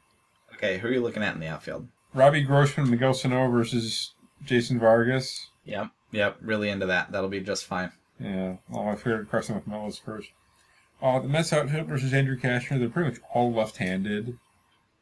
[0.56, 1.88] Okay, who are you looking at in the outfield?
[2.14, 4.14] Robbie Grossman, Miguel Sano versus
[4.44, 5.50] Jason Vargas.
[5.66, 7.12] Yep, yep, really into that.
[7.12, 7.92] That'll be just fine.
[8.20, 10.30] Yeah, well, I figured to cross them with my list first.
[11.02, 12.80] Uh, the Mets outfield versus Andrew Cashner.
[12.80, 14.38] They're pretty much all left-handed.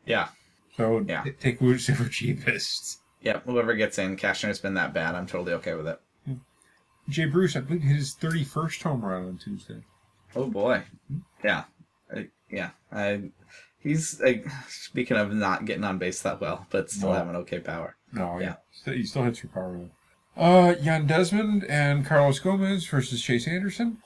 [0.05, 0.29] Yeah,
[0.75, 1.21] So Yeah.
[1.23, 2.99] t- take whichever cheapest.
[3.21, 3.43] yep.
[3.45, 5.13] Whoever gets in, Cashner's been that bad.
[5.13, 5.99] I'm totally okay with it.
[7.09, 9.83] Jay Bruce, I believe hit his 31st home run on Tuesday.
[10.35, 10.83] Oh boy,
[11.43, 11.65] yeah,
[12.11, 12.71] I, yeah.
[12.91, 13.29] I
[13.83, 17.15] he's like speaking of not getting on base that well, but still No.
[17.15, 17.95] having okay power.
[18.11, 18.55] No, Yeah.
[18.85, 18.93] yeah.
[18.93, 19.77] He still hits for power.
[19.77, 19.89] though.
[20.41, 23.97] Uh, Ian Desmond and Carlos Gomez versus Chase Anderson.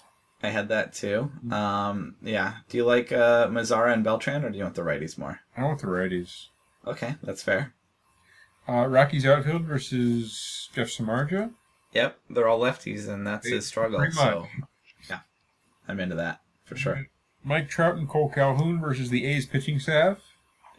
[0.43, 1.31] I had that too.
[1.51, 2.55] Um, yeah.
[2.69, 5.39] Do you like uh, Mazara and Beltran, or do you want the righties more?
[5.55, 6.47] I want the righties.
[6.85, 7.73] Okay, that's fair.
[8.69, 11.51] Uh, Rockies outfield versus Jeff Samardzija.
[11.93, 14.05] Yep, they're all lefties, and that's his struggle.
[14.11, 14.45] So,
[15.09, 15.19] yeah,
[15.87, 17.07] I'm into that for sure.
[17.47, 20.19] Mike Trout and Cole Calhoun versus the A's pitching staff.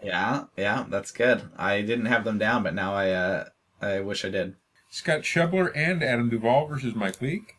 [0.03, 1.51] Yeah, yeah, that's good.
[1.57, 3.45] I didn't have them down, but now I uh,
[3.81, 4.55] I wish I did.
[4.91, 7.55] Scott Schebler and Adam Duvall versus Mike Leake.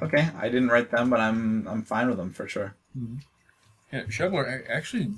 [0.00, 2.76] Okay, I didn't write them, but I'm I'm fine with them for sure.
[3.92, 5.14] Yeah, Schebler actually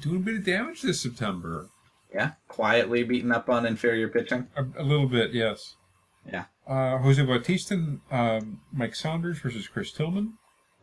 [0.00, 1.68] doing a bit of damage this September.
[2.12, 4.48] Yeah, quietly beating up on inferior pitching.
[4.56, 5.76] A, a little bit, yes.
[6.30, 6.44] Yeah.
[6.66, 10.34] Uh, Jose Bautista and um, Mike Saunders versus Chris Tillman.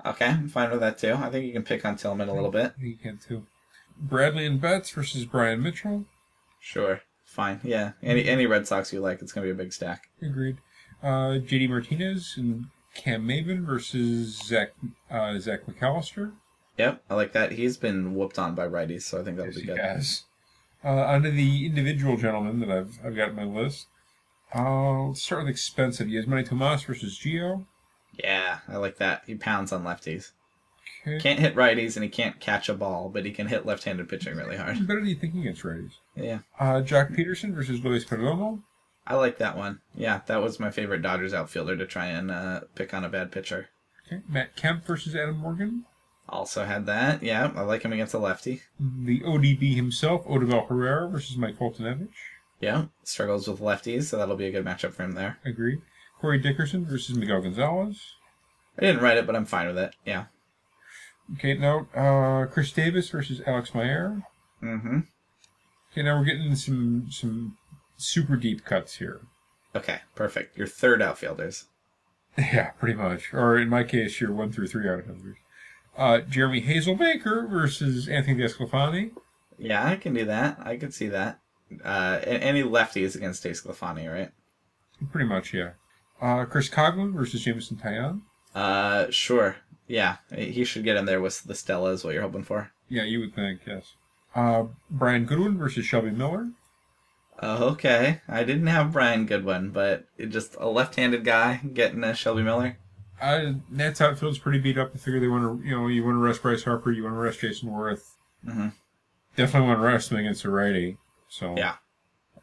[0.06, 1.14] Okay, I'm fine with that too.
[1.14, 2.74] I think you can pick on Tillman a little bit.
[2.80, 3.46] You can too.
[3.98, 6.06] Bradley and Betts versus Brian Mitchell.
[6.60, 7.60] Sure, fine.
[7.64, 10.10] Yeah, any any Red Sox you like, it's gonna be a big stack.
[10.22, 10.58] Agreed.
[11.04, 14.72] Uh, JD Martinez and Cam Maybin versus Zach
[15.12, 16.34] uh, Zach McAllister.
[16.78, 17.52] Yep, I like that.
[17.54, 19.78] He's been whooped on by righties, so I think that'll Yes, be good.
[19.80, 20.24] has.
[20.84, 23.88] Uh, under the individual gentlemen that I've I've got on my list.
[24.56, 26.08] Uh, let's start with expensive.
[26.08, 27.66] Yasmani Tomas versus Gio.
[28.24, 29.24] Yeah, I like that.
[29.26, 30.32] He pounds on lefties.
[31.08, 31.20] Okay.
[31.20, 34.36] Can't hit righties and he can't catch a ball, but he can hit left-handed pitching
[34.36, 34.86] really hard.
[34.88, 35.94] Better do you think against righties?
[36.16, 38.62] Yeah, Uh, Joc Pederson versus Luis Perdomo.
[39.08, 39.80] I like that one.
[39.96, 43.32] Yeah, that was my favorite Dodgers outfielder to try and uh, pick on a bad
[43.32, 43.70] pitcher.
[44.08, 44.22] Okay.
[44.28, 45.86] Matt Kemp versus Adam Morgan.
[46.28, 47.24] Also had that.
[47.24, 48.62] Yeah, I like him against a lefty.
[48.80, 52.10] The ODB himself, Odubel Herrera versus Mike Foltynewicz.
[52.60, 55.40] Yeah, struggles with lefties, so that'll be a good matchup for him there.
[55.46, 55.80] Agreed.
[56.20, 58.16] Corey Dickerson versus Miguel Gonzalez.
[58.78, 59.96] I didn't write it, but I'm fine with it.
[60.06, 60.26] Yeah.
[61.36, 64.24] Okay, now uh, Chris Davis versus Alex Meyer.
[64.64, 65.00] Mm-hmm.
[65.92, 67.58] Okay, now we're getting some some
[67.98, 69.22] super deep cuts here.
[69.76, 70.58] Okay, perfect.
[70.58, 71.66] Your third outfielders.
[72.38, 73.34] Yeah, pretty much.
[73.34, 75.36] Or in my case, you're one through three outfielders.
[75.98, 79.12] Uh, Jeremy Hazelbaker versus Anthony Desclafani.
[79.58, 80.58] Yeah, I can do that.
[80.64, 81.40] I could see that.
[81.84, 84.32] Uh, any lefties against DeSclafani, right?
[85.12, 85.72] Pretty much, yeah.
[86.22, 88.22] Uh, Chris Coghlan versus Jameson Taillon.
[88.54, 89.58] Uh, sure.
[89.88, 92.72] Yeah, he should get in there with the Stella is what you're hoping for.
[92.90, 93.94] Yeah, you would think, yes.
[94.36, 96.50] Uh, Brian Goodwin versus Shelby Miller.
[97.42, 98.22] Oh, okay.
[98.28, 102.78] I didn't have Brian Goodwin, but it just a left-handed guy getting a Shelby Miller.
[103.22, 104.92] Uh, Nats outfield's pretty beat up.
[104.94, 107.16] I figure they want to, you know, you want to rest Bryce Harper, you want
[107.16, 108.16] to rest Jayson Werth.
[108.46, 108.74] Mhm.
[109.36, 110.98] Definitely want to rest him against a righty.
[111.30, 111.76] So Yeah.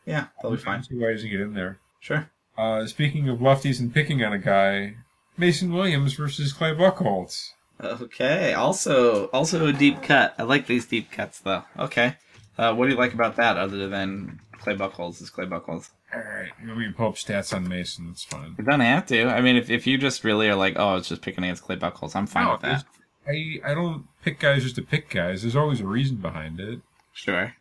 [0.04, 0.82] Yeah, that'll be fine.
[0.82, 1.78] see why he doesn't get in there.
[2.00, 2.30] Sure.
[2.56, 4.96] Uh, speaking of lefties and picking on a guy,
[5.36, 7.50] Mason Williams versus Clay Buchholz.
[7.80, 8.54] Okay.
[8.54, 10.34] Also, also a deep cut.
[10.38, 11.64] I like these deep cuts though.
[11.78, 12.16] Okay.
[12.56, 15.90] Uh, what do you like about that other than Clay Buchholz is Clay Buchholz?
[16.14, 18.06] All right, me to pull up stats on Mason?
[18.06, 18.54] That's fine.
[18.56, 19.24] You don't have to.
[19.26, 21.64] I mean, if, if you just really are like, oh, I was just picking against
[21.64, 22.84] Clay Buchholz, I'm fine No, with that.
[23.28, 25.42] I I don't pick guys just to pick guys.
[25.42, 26.80] There's always a reason behind it.
[27.12, 27.54] Sure.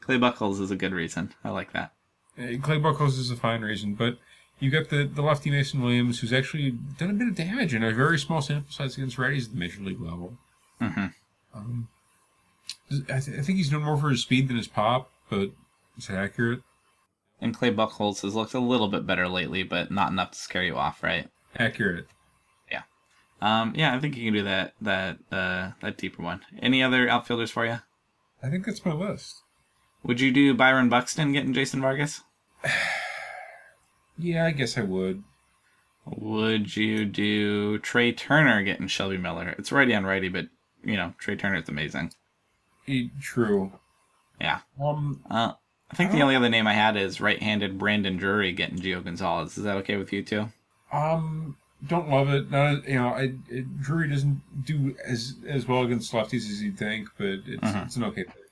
[0.00, 1.32] Clay Buchholz is a good reason.
[1.42, 1.92] I like that.
[2.38, 4.18] Uh, Clay Buchholz is a fine reason, but
[4.58, 7.82] you got the, the lefty Mason Williams, who's actually done a bit of damage in
[7.82, 10.36] a very small sample size against righties at the major league level.
[10.80, 11.12] Mhm.
[11.54, 11.88] Um,
[12.90, 15.50] I, th- I think he's known more for his speed than his pop, but
[15.96, 16.60] it's accurate.
[17.40, 20.62] And Clay Buchholz has looked a little bit better lately, but not enough to scare
[20.62, 21.28] you off, right?
[21.58, 22.06] Accurate.
[22.70, 22.82] Yeah.
[23.40, 26.40] Um, yeah, I think you can do that that uh, that deeper one.
[26.60, 27.80] Any other outfielders for you?
[28.42, 29.42] I think that's my list.
[30.02, 32.22] Would you do Byron Buxton getting Jason Vargas?
[34.18, 35.22] Yeah, I guess I would.
[36.06, 39.54] Would you do Trea Turner getting Shelby Miller?
[39.58, 40.46] It's righty on righty, but
[40.82, 42.12] you know Trea Turner's amazing.
[43.20, 43.72] True.
[44.40, 44.60] Yeah.
[44.80, 45.52] Um, Uh,
[45.90, 49.58] I think the only other name I had is right-handed Brandon Drury getting Gio Gonzalez.
[49.58, 50.48] Is that okay with you too?
[50.92, 52.50] um, don't love it.
[52.50, 56.78] Not, you know, I, it, Drury doesn't do as as well against lefties as you'd
[56.78, 57.84] think, but it's Mhm.
[57.86, 58.45] it's an okay pick.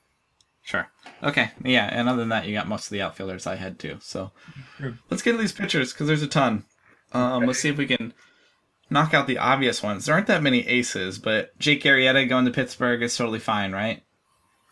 [0.65, 0.87] Sure.
[1.21, 1.51] Okay.
[1.63, 1.87] Yeah.
[1.91, 3.97] And other than that, you got most of the outfielders I had too.
[4.01, 4.31] So
[5.11, 6.65] let's get to these pitchers because there's a ton.
[7.13, 8.13] Um, let's see if we can
[8.89, 10.05] knock out the obvious ones.
[10.05, 14.01] There aren't that many aces, but Jake Arrieta going to Pittsburgh is totally fine, right?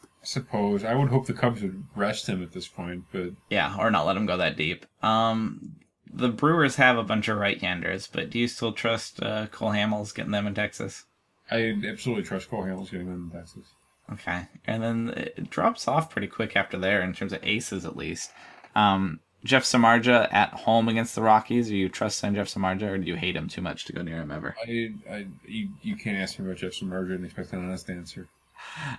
[0.03, 3.75] I suppose I would hope the Cubs would rest him at this point, but Yeah,
[3.77, 4.87] or not let him go that deep.
[5.03, 5.75] Um,
[6.11, 10.13] the Brewers have a bunch of right-handers, but do you still trust uh, Cole Hamels
[10.13, 11.05] getting them in Texas?
[11.51, 13.65] I absolutely trust Cole Hamels getting them in Texas.
[14.13, 17.97] Okay, and then it drops off pretty quick after there in terms of aces, at
[17.97, 18.31] least.
[18.75, 21.67] Um, Jeff Samardzija at home against the Rockies.
[21.67, 24.01] Do you trust in Jeff Samardzija, or do you hate him too much to go
[24.01, 24.55] near him ever?
[24.65, 28.27] I, I you, you can't ask me about Jeff Samardzija and expect an honest answer.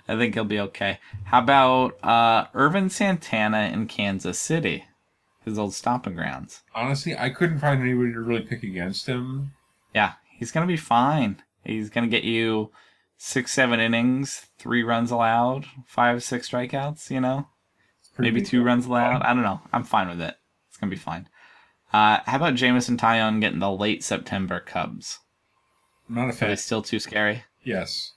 [0.07, 0.99] I think he'll be okay.
[1.25, 4.85] How about uh, Ervin Santana in Kansas City,
[5.43, 6.61] his old stomping grounds?
[6.75, 9.53] Honestly, I couldn't find anybody to really pick against him.
[9.93, 11.41] Yeah, he's gonna be fine.
[11.63, 12.69] He's gonna get you
[13.17, 17.09] six, seven innings, three runs allowed, five, six strikeouts.
[17.09, 17.47] You know,
[18.17, 19.21] maybe two runs allowed.
[19.21, 19.61] I don't know.
[19.73, 20.35] I'm fine with it.
[20.69, 21.27] It's gonna be fine.
[21.93, 25.19] Uh, how about Jameson Taillon getting the late September Cubs?
[26.09, 26.49] I'm not a Are fan.
[26.49, 27.43] they still too scary?
[27.63, 28.11] Yes.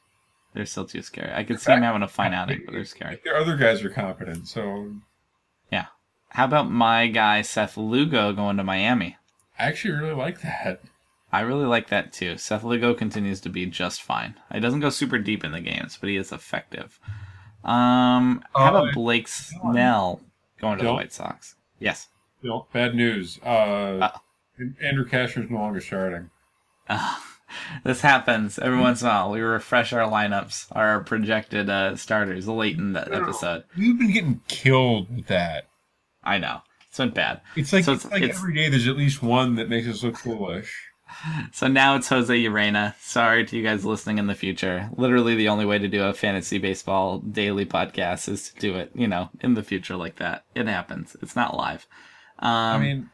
[0.55, 1.33] They're still too scary.
[1.33, 3.21] I could see him having a fine outing, but they're scary.
[3.23, 4.93] Their other guys are competent, so
[5.71, 5.87] Yeah.
[6.31, 9.17] How about my guy Seth Lugo going to Miami?
[9.59, 10.81] I actually really like that.
[11.31, 12.39] I really like that too.
[12.39, 14.35] Seth Lugo continues to be just fine.
[14.53, 16.99] He doesn't go super deep in the games, but he is effective.
[17.65, 20.21] Um, how Uh, about Blake Snell
[20.61, 21.57] going to the White Sox?
[21.79, 22.09] Yes.
[22.43, 23.39] Bill, bad news.
[23.45, 23.49] Uh,
[24.01, 24.11] Uh.
[24.83, 26.31] Andrew Cashner's no longer starting.
[26.89, 27.17] Uh,
[27.85, 29.31] this happens every once in a while.
[29.31, 33.65] We refresh our lineups, our projected uh, starters late in the episode.
[33.77, 35.69] We've been getting killed with that.
[36.25, 37.41] I know it's been bad.
[37.55, 39.87] It's like, So it's, it's- like it's- every day there's at least one that makes
[39.87, 40.73] us look foolish.
[41.53, 42.95] So now it's Jose Urena.
[43.01, 44.91] Sorry to you guys listening in the future.
[44.97, 48.91] Literally, the only way to do a fantasy baseball daily podcast is to do it,
[48.95, 50.45] you know, in the future like that.
[50.55, 51.17] It happens.
[51.23, 51.87] It's not live.
[52.39, 53.11] Um, I mean,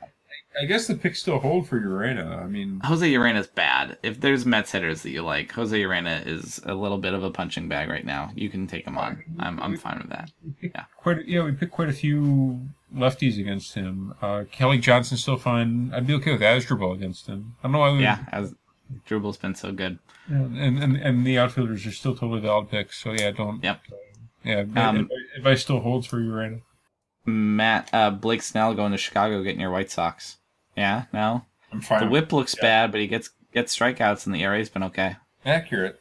[0.60, 2.42] I, guess the picks still hold for Urena.
[2.42, 3.98] I mean, Jose Urena is bad.
[4.02, 7.30] If there's Mets hitters that you like, Jose Urena is a little bit of a
[7.30, 8.30] punching bag right now.
[8.34, 9.24] You can take him on.
[9.38, 10.30] I'm I'm fine with that.
[10.60, 10.84] Yeah.
[10.96, 14.14] Quite yeah, we picked quite a few lefties against him.
[14.22, 15.92] Uh, Kelly Johnson's still fine.
[15.94, 17.56] I'd be okay with Asdrubal against him.
[17.60, 18.54] I don't know why we Yeah, as
[19.08, 19.98] Drubal's been so good.
[20.28, 23.02] and, and and the outfielders are still totally valid picks.
[23.02, 23.62] So yeah, don't.
[23.62, 23.80] Yep.
[24.44, 26.60] Yeah, Um, advice, advice still holds for Urena.
[27.24, 30.36] Matt uh, Blake Snell going to Chicago getting your White Sox.
[30.76, 31.46] Yeah, no.
[31.72, 32.00] I'm fine.
[32.00, 32.62] The whip looks yeah.
[32.62, 35.16] bad, but he gets gets strikeouts, and the ERA's been okay.
[35.46, 35.98] accurate.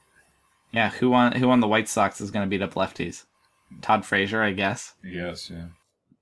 [0.71, 3.23] Yeah, who on who on the White Sox is going to beat up lefties?
[3.82, 4.93] Todd Frazier, I guess.
[5.03, 5.67] Yes, yeah.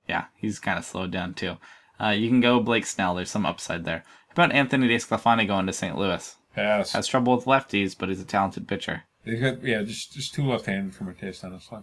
[0.08, 1.58] Yeah, he's kind of slowed down too.
[2.00, 3.16] Uh, you can go Blake Snell.
[3.16, 4.04] There's some upside there.
[4.30, 5.98] How about Anthony DeSclafani going to St.
[5.98, 6.36] Louis?
[6.56, 6.94] Pass.
[6.94, 9.04] Has trouble with lefties, but he's a talented pitcher.
[9.26, 11.80] Yeah, just just too left-handed for my taste, honestly.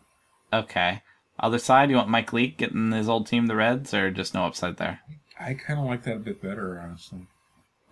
[0.53, 1.03] Okay.
[1.41, 4.45] Other side, you want Mike Leake getting his old team, the Reds, or just no
[4.45, 5.01] upside there?
[5.39, 7.27] I kind of like that a bit better, honestly.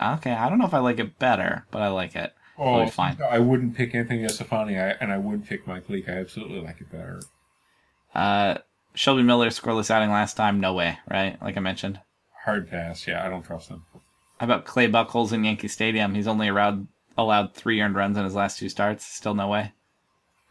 [0.03, 2.35] Okay, I don't know if I like it better, but I like it.
[2.59, 3.19] Oh, fine.
[3.23, 6.09] I wouldn't pick Anthony DeSclafani, I, and I would pick Mike Leake.
[6.09, 7.21] I absolutely like it better.
[8.15, 8.59] Uh,
[8.97, 11.41] Shelby Miller scoreless outing last time, no way, right?
[11.41, 12.01] Like I mentioned.
[12.45, 13.07] Hard pass.
[13.07, 13.85] Yeah, I don't trust him.
[14.41, 16.15] How about Clay Buchholz in Yankee Stadium?
[16.15, 16.87] He's only allowed
[17.19, 19.05] allowed three earned runs in his last two starts.
[19.07, 19.73] Still no way.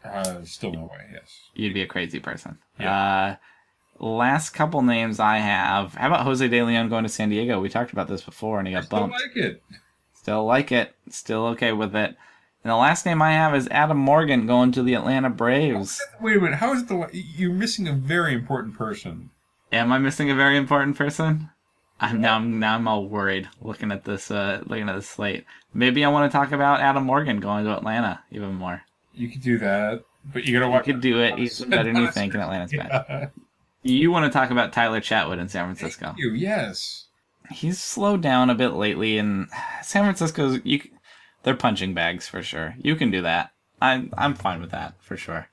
[0.04, 1.06] Uh, still no way.
[1.12, 1.40] Yes.
[1.54, 2.58] You'd be a crazy person.
[2.78, 3.36] Yeah.
[4.00, 5.94] Uh, last couple names I have.
[5.94, 7.60] How about Jose De Leon going to San Diego?
[7.60, 9.16] We talked about this before, and he got Still bumped.
[9.20, 9.62] like it.
[10.14, 10.94] Still like it.
[11.08, 12.16] Still okay with it.
[12.66, 16.02] And the last name I have is Adam Morgan going to the Atlanta Braves.
[16.20, 16.56] Wait a minute.
[16.56, 19.30] How is it the you're missing a very important person?
[19.70, 21.50] Am I missing a very important person?
[22.00, 25.44] I'm now I'm, now I'm all worried looking at this uh looking at this slate.
[25.74, 28.82] Maybe I want to talk about Adam Morgan going to Atlanta even more.
[29.14, 30.02] You could do that,
[30.32, 30.86] but you gotta I watch.
[30.86, 31.38] could do it.
[31.38, 33.30] He's better than you think, and Atlanta's bad.
[33.84, 36.16] You want to talk about Tyler Chatwood in San Francisco?
[36.18, 37.04] You yes.
[37.48, 39.46] He's slowed down a bit lately, and
[39.84, 40.80] San Francisco's you.
[41.46, 42.74] They're punching bags for sure.
[42.76, 43.52] You can do that.
[43.80, 45.46] I'm I'm fine with that for sure.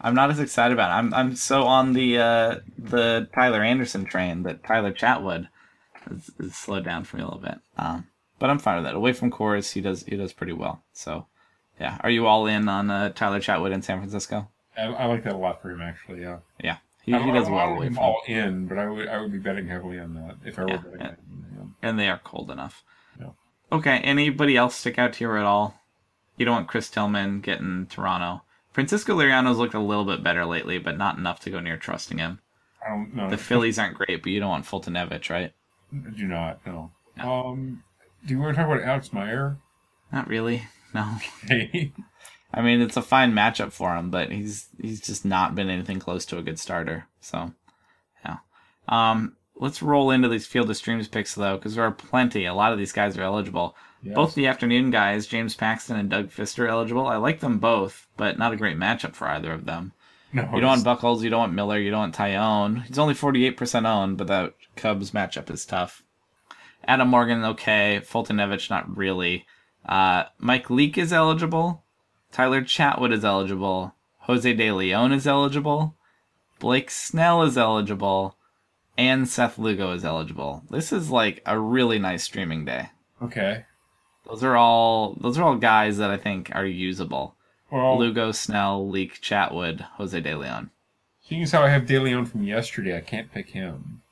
[0.00, 0.94] I'm not as excited about it.
[0.94, 5.48] I'm I'm so on the uh, the Tyler Anderson train that Tyler Chatwood
[6.12, 7.58] is, is slowed down for me a little bit.
[7.76, 8.06] Um,
[8.38, 8.94] but I'm fine with that.
[8.94, 10.84] Away from Coors, he does he does pretty well.
[10.92, 11.26] So,
[11.80, 11.98] yeah.
[12.02, 14.46] Are you all in on uh, Tyler Chatwood in San Francisco?
[14.78, 16.20] I, I like that a lot for him actually.
[16.20, 16.38] Yeah.
[16.62, 17.98] Yeah, he, I, he does I, well I away from.
[17.98, 20.68] all in, but I would I would be betting heavily on that if I were
[20.70, 21.16] Yeah, betting.
[21.56, 21.88] yeah.
[21.88, 22.84] and they are cold enough.
[23.72, 25.80] Okay, anybody else stick out to you at all?
[26.36, 28.42] You don't want Chris Tillman getting Toronto.
[28.72, 32.18] Francisco Liriano's looked a little bit better lately, but not enough to go near trusting
[32.18, 32.40] him.
[32.84, 33.30] I don't know.
[33.30, 35.52] The Phillies aren't great, but you don't want Foltynewicz, right?
[35.92, 36.60] I do not.
[36.66, 36.90] No.
[37.16, 37.46] No.
[37.46, 37.82] Um,
[38.26, 39.56] do you want to talk about Alex Meyer?
[40.12, 40.64] Not really.
[40.94, 41.16] No.
[41.46, 41.92] Hey.
[42.54, 45.98] I mean, it's a fine matchup for him, but he's he's just not been anything
[45.98, 47.06] close to a good starter.
[47.20, 47.52] So,
[48.24, 48.38] yeah.
[48.88, 52.44] Um, let's roll into these field of streams picks though, because there are plenty.
[52.46, 53.76] A lot of these guys are eligible.
[54.02, 54.16] Yes.
[54.16, 57.06] Both the afternoon guys, James Paxton and Doug Fister, eligible.
[57.06, 59.92] I like them both, but not a great matchup for either of them.
[60.32, 60.42] No.
[60.52, 62.82] You don't want Buchholz, you don't want Miller, you don't want Taillon.
[62.86, 66.02] He's only 48% owned, but that Cubs matchup is tough.
[66.84, 68.00] Adam Morgan, okay.
[68.02, 69.46] Foltynewicz, not really.
[69.86, 71.84] Uh, Mike Leake is eligible.
[72.32, 73.94] Tyler Chatwood is eligible.
[74.22, 75.94] Jose De Leon is eligible.
[76.58, 78.36] Blake Snell is eligible.
[78.96, 80.62] And Seth Lugo is eligible.
[80.70, 82.90] This is like a really nice streaming day.
[83.22, 83.64] Okay.
[84.26, 87.34] Those are all those are all guys that I think are usable.
[87.70, 90.70] Well, Lugo, Snell, Leake, Chatwood, Jose De Leon.
[91.26, 94.02] seeing as how I have De Leon from yesterday, I can't pick him.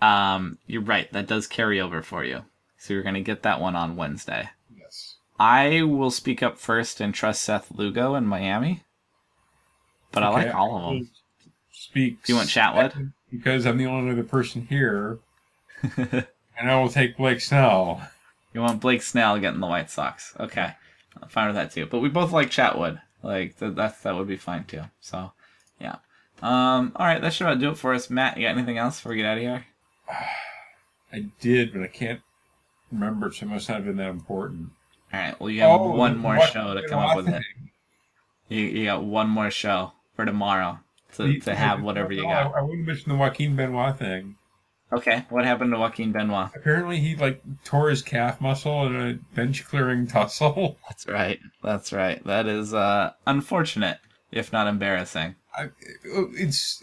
[0.00, 1.12] Um, you're right.
[1.12, 2.44] That does carry over for you.
[2.78, 4.48] So you're going to get that one on Wednesday.
[4.74, 5.16] Yes.
[5.38, 8.84] I will speak up first and trust Seth Lugo in Miami.
[10.12, 11.10] But I like all of them.
[11.70, 12.22] Speak.
[12.24, 13.12] Do you want Chatwood?
[13.30, 15.18] Because I'm the only other person here,
[15.96, 16.26] and
[16.60, 18.08] I will take Blake Snell.
[18.52, 20.34] You want Blake Snell getting the White Sox.
[20.38, 20.72] Okay.
[21.22, 21.86] I'm fine with that too.
[21.86, 23.00] But we both like Chatwood.
[23.22, 24.82] Like, th- that, that would be fine too.
[25.00, 25.32] So,
[25.80, 25.96] yeah.
[26.42, 28.10] Um, alright, that should about do it for us.
[28.10, 29.66] Matt, you got anything else before we get out of here?
[31.12, 32.20] I did, but I can't
[32.90, 34.70] remember, so it must not have been that important.
[35.12, 37.42] Alright, well, you have Oh, one more show to come up with it.
[38.48, 40.78] You, you got one more show for tomorrow
[41.16, 42.54] to, to have whatever you got.
[42.54, 44.36] I, I wouldn't mention the Joaquin Benoit thing.
[44.92, 46.50] Okay, what happened to Joaquin Benoit?
[46.54, 50.78] Apparently, he like tore his calf muscle in a bench clearing tussle.
[50.88, 51.38] That's right.
[51.62, 52.22] That's right.
[52.24, 53.98] That is uh, unfortunate,
[54.32, 55.36] if not embarrassing.
[55.56, 55.70] I,
[56.04, 56.82] it's,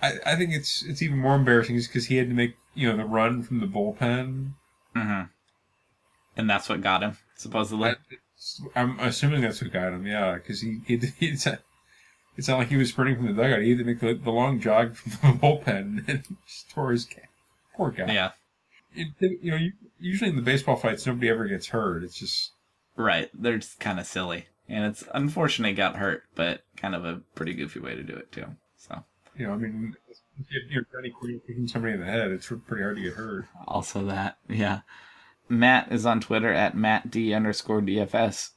[0.00, 2.96] I, I think it's it's even more embarrassing because he had to make you know
[2.96, 4.52] the run from the bullpen.
[4.96, 5.22] Mm-hmm.
[6.36, 7.90] And that's what got him, supposedly.
[7.90, 7.96] I,
[8.74, 10.06] I'm assuming that's what got him.
[10.06, 11.36] Yeah, because he, he, he
[12.36, 13.62] it's, not like he was sprinting from the dugout.
[13.62, 17.04] He had to make the, the long jog from the bullpen and just tore his
[17.04, 17.24] calf.
[17.76, 18.12] Poor guy.
[18.12, 18.30] yeah,
[18.94, 19.08] It,
[19.42, 22.04] you know, you, usually in the baseball fights, nobody ever gets hurt.
[22.04, 22.52] It's just
[22.96, 23.30] right.
[23.34, 24.46] They're just kind of silly.
[24.68, 28.14] And it's unfortunate he got hurt, but kind of a pretty goofy way to do
[28.14, 28.46] it, too.
[28.76, 29.04] So,
[29.36, 29.96] you know, I mean,
[30.38, 33.46] if you're Johnny Quinn kicking somebody in the head, it's pretty hard to get hurt.
[33.66, 34.38] also that.
[34.48, 34.80] Yeah.
[35.48, 38.50] Matt is on Twitter at mattd underscore DFS.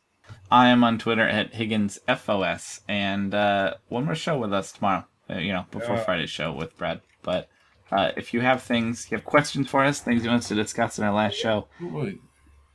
[0.51, 2.81] I am on Twitter at Higgins FOS.
[2.87, 6.03] And uh, one more show with us tomorrow, uh, you know, before Yeah.
[6.03, 7.01] Friday's show with Brad.
[7.23, 7.49] But
[7.91, 10.55] uh, if you have things, you have questions for us, things you want us to
[10.55, 11.67] discuss in our last show,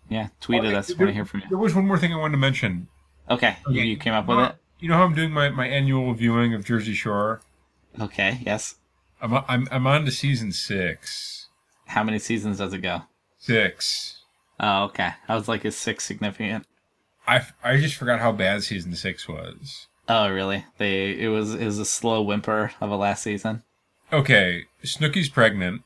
[0.08, 0.88] yeah, tweet at us.
[0.90, 1.46] Want to hear from you.
[1.48, 2.88] There was one more thing I wanted to mention.
[3.30, 4.56] Okay, you, you came up with it?
[4.80, 7.42] You know how I'm doing my, my annual viewing of Jersey Shore?
[8.00, 8.76] Okay, yes.
[9.22, 11.48] I'm, I'm, I'm on to season six.
[11.86, 13.02] How many seasons does it go?
[13.38, 14.22] Six.
[14.58, 15.10] Oh, okay.
[15.28, 16.66] I was like, is six significant?
[17.31, 19.87] I, I just forgot how bad season six was.
[20.09, 20.64] Oh, really?
[20.79, 23.62] They it was it was a slow whimper of a last season.
[24.12, 25.83] Okay, Snooki's pregnant,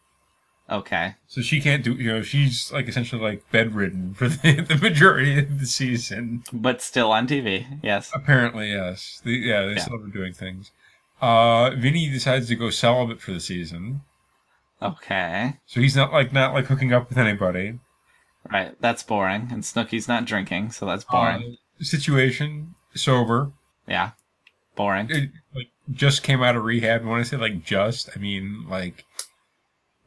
[0.71, 1.93] Okay, so she can't do.
[1.93, 6.43] You know, she's like essentially like bedridden for the, the majority of the season.
[6.53, 7.81] but still on TV.
[7.83, 8.11] Yes.
[8.15, 9.21] Apparently, yes.
[9.25, 9.79] The, yeah, they Yeah.
[9.81, 10.71] still are doing things.
[11.21, 14.01] Uh, Vinny decides to go celibate for the season,
[14.83, 15.55] Okay.
[15.67, 17.79] so he's not like not like hooking up with anybody.
[18.53, 18.75] Right.
[18.81, 19.49] That's boring.
[19.51, 21.57] And Snooki's not drinking, so that's boring.
[21.81, 23.53] Uh, situation sober.
[23.87, 24.11] yeah.
[24.77, 25.09] Boring.
[25.11, 27.03] It, like just came out of rehab.
[27.03, 29.05] And when I say like just, I mean like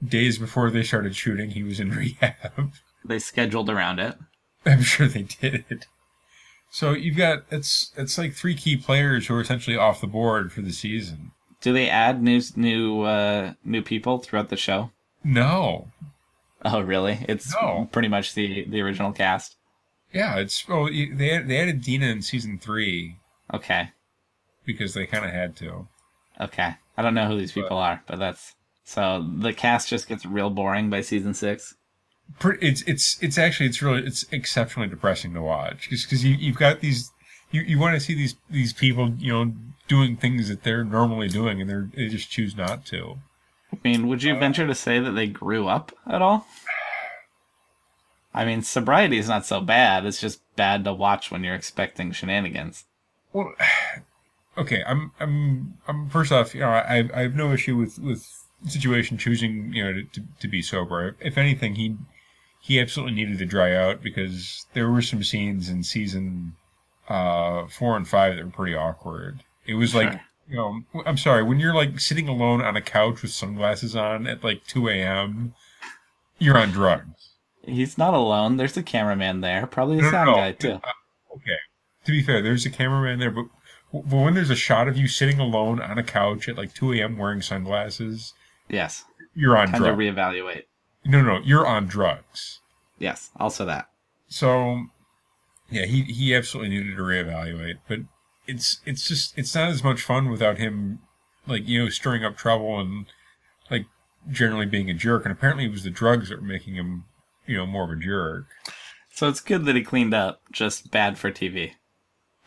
[0.06, 2.73] days before they started shooting, he was in rehab.
[3.06, 4.17] They scheduled around it.
[4.65, 5.63] I'm sure they did.
[5.69, 5.86] It.
[6.69, 10.52] So you've got it's it's like three key players who are essentially off the board
[10.52, 11.32] for the season.
[11.62, 14.92] Do they add new new uh new people throughout the show?
[15.23, 15.88] No,
[16.65, 17.19] Oh, really?
[17.29, 17.87] It's No.
[17.91, 19.55] pretty much the the original cast.
[20.13, 21.08] yeah, it's well they
[21.39, 23.17] they added Deena in season three
[23.53, 23.91] Okay.
[24.65, 25.87] because they kind of had to.
[26.41, 26.75] Okay.
[26.97, 30.49] I don't know who these people are, but that's so the cast just gets real
[30.49, 31.75] boring by season six.
[32.43, 36.81] It's it's it's actually it's really it's exceptionally depressing to watch because you you've got
[36.81, 37.12] these
[37.51, 39.53] you, you want to see these these people you know
[39.87, 43.19] doing things that they're normally doing and they're they just choose not to.
[43.73, 46.47] I mean, would you venture to say that they grew up at all?
[48.33, 50.05] I mean, sobriety is not so bad.
[50.05, 52.85] It's just bad to watch when you're expecting shenanigans.
[53.33, 53.53] Well,
[54.57, 58.27] okay, I'm I'm I'm first off, you know, I I have no issue with with
[58.65, 61.15] situation choosing you know to, to, to be sober.
[61.19, 61.97] If anything, he
[62.59, 66.55] he absolutely needed to dry out because there were some scenes in season
[67.07, 69.43] uh, four and five that were pretty awkward.
[69.65, 70.21] It was like, Sure.
[70.50, 74.27] You know, I'm sorry, when you're like sitting alone on a couch with sunglasses on
[74.27, 75.54] at like 2 a.m.,
[76.39, 77.31] you're on drugs.
[77.65, 78.58] He's not alone.
[78.58, 80.35] There's a cameraman there, probably a No, no, sound no.
[80.35, 80.71] guy too.
[80.73, 81.58] Uh, okay.
[82.06, 83.45] To be fair, there's a cameraman there, but,
[83.91, 86.93] but when there's a shot of you sitting alone on a couch at like 2
[86.93, 87.17] a.m.
[87.17, 88.33] wearing sunglasses,
[88.69, 89.04] Yes,
[89.35, 90.00] you're on time to drugs.
[90.00, 90.63] reevaluate.
[91.06, 92.62] no, no, you're on drugs.
[93.00, 93.89] Yes, also that.
[94.29, 94.85] So,
[95.69, 97.77] yeah, he he absolutely needed to reevaluate.
[97.87, 98.00] But
[98.48, 101.00] it's it's just it's not as much fun without him,
[101.45, 103.06] like you know, stirring up trouble and
[103.69, 103.85] like
[104.29, 105.25] generally being a jerk.
[105.25, 107.06] And apparently, it was the drugs that were making him,
[107.45, 108.45] you know, more of a jerk.
[109.10, 110.41] So it's good that he cleaned up.
[110.52, 111.71] Just bad for TV.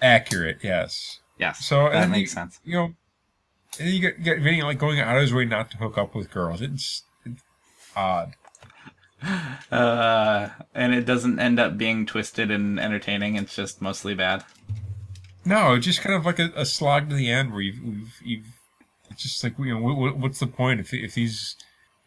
[0.00, 1.20] Accurate, yes.
[1.38, 2.60] Yes, So that then makes you, sense.
[2.64, 2.84] You know,
[3.78, 5.96] and then you get, get Vinny like going out of his way not to hook
[5.96, 6.60] up with girls.
[6.60, 7.42] It's, it's
[7.96, 8.34] odd.
[9.70, 13.36] Uh, and it doesn't end up being twisted and entertaining.
[13.36, 14.44] It's just mostly bad.
[15.44, 18.46] No, just kind of like a, a slog to the end where you've, you've, you've
[19.10, 21.56] it's just like you know what, what- what's the point if if these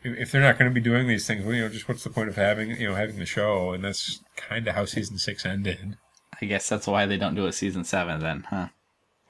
[0.03, 2.03] if, if they're not going to be doing these things, well, you know, just what's
[2.03, 3.71] the point of having you know having the show?
[3.73, 5.97] And that's kind of how season six ended.
[6.41, 8.67] I guess that's why they don't do a season seven then, huh?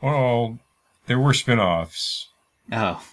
[0.02, 0.60] Well,
[1.08, 2.30] there were spin-offs.
[2.72, 3.04] Oh,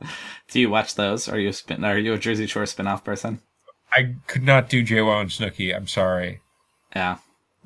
[0.48, 1.28] do you watch those?
[1.28, 1.84] Are you a spin?
[1.84, 3.40] Are you a Jersey Shore spin-off person?
[3.90, 5.74] I could not do JWoww and Snooki.
[5.74, 6.40] I'm sorry.
[6.94, 7.18] Yeah.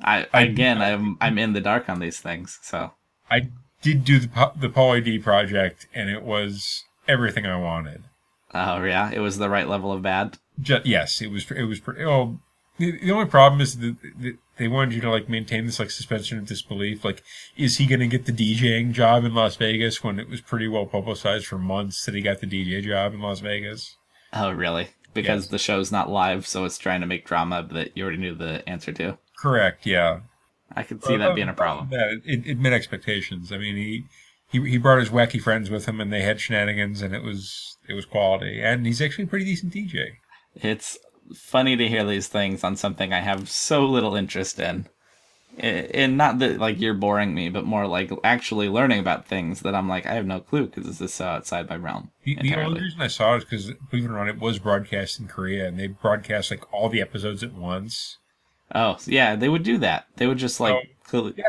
[0.03, 2.59] I, I- again, I'm I'm in the dark on these things.
[2.63, 2.93] So
[3.31, 3.49] I
[3.83, 8.05] did do the the Pauly D project, and it was everything I wanted.
[8.55, 10.39] oh yeah, it was the right level of bad.
[10.61, 11.51] Just, yes, it was.
[11.51, 11.81] It was.
[11.81, 12.39] pretty- Oh,
[12.79, 15.91] the, the only problem is that, that they wanted you to like maintain this like
[15.91, 17.05] suspension of disbelief.
[17.05, 17.23] Like,
[17.57, 20.69] is he going to get the DJing job in Las Vegas when it was pretty
[20.69, 23.97] well publicized for months that he got the DJ job in Las Vegas?
[24.33, 24.89] Oh really?
[25.15, 25.51] Because Yes.
[25.51, 28.67] the show's not live, so it's trying to make drama that you already knew the
[28.69, 29.19] answer to.
[29.43, 29.85] Correct.
[29.85, 30.21] Yeah.
[30.75, 31.89] I could see that being a problem.
[31.91, 33.51] Yeah, it, it met expectations.
[33.53, 34.05] I mean, he,
[34.47, 37.77] he he brought his wacky friends with him, and they had shenanigans, and it was
[37.89, 38.63] it was quality.
[38.63, 40.13] And he's actually a pretty decent DJ.
[40.55, 40.97] It's
[41.35, 44.89] funny to hear these things on something I have so little interest in.
[45.59, 49.75] And not that like you're boring me, but more like actually learning about things that
[49.75, 52.13] I'm like I have no clue because this is so outside my realm.
[52.25, 54.59] The, the only reason I saw it is because, believe it or not, it was
[54.59, 58.17] broadcast in Korea, and they broadcast like all the episodes at once.
[58.75, 60.07] Oh yeah, they would do that.
[60.17, 61.45] They would just like Oh, clearly- Yeah.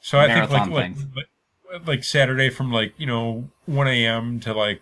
[0.00, 4.40] So I think like like, like like Saturday from like you know one a.m.
[4.40, 4.80] to like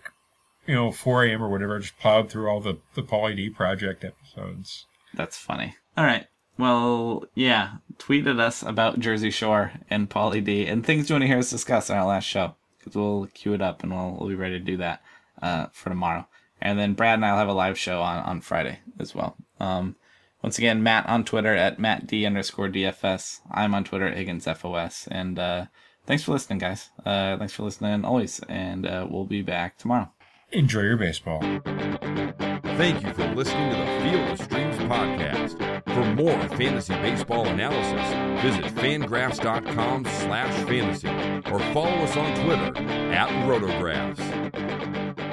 [0.67, 1.43] you know four a.m.
[1.43, 4.87] or whatever, I just plowed through all the the Pauly D project episodes.
[5.15, 5.75] That's funny.
[5.97, 6.27] All right.
[6.59, 7.77] Well, yeah.
[7.99, 11.39] Tweet at us about Jersey Shore and Pauly D and things you want to hear
[11.39, 14.35] us discuss on our last show because we'll queue it up and we'll, we'll be
[14.35, 15.03] ready to do that
[15.43, 16.27] uh, for tomorrow.
[16.61, 19.37] And then Brad and I'll have a live show on, on Friday as well.
[19.61, 19.97] Um,
[20.47, 23.41] once again, Matt on Twitter at mattd underscore DFS.
[23.51, 25.09] I'm on Twitter at HigginsFOS.
[25.11, 25.65] And uh,
[26.07, 26.91] thanks for listening, guys.
[27.05, 28.39] Uh, thanks for listening always.
[28.49, 30.09] And uh, we'll be back tomorrow.
[30.53, 31.41] Enjoy your baseball.
[31.41, 35.83] Thank you for listening to the Field of Streams podcast.
[35.93, 41.09] For more fantasy baseball analysis, visit fangraphs.com slash fantasy
[41.51, 45.26] or follow us on Twitter at rotographs.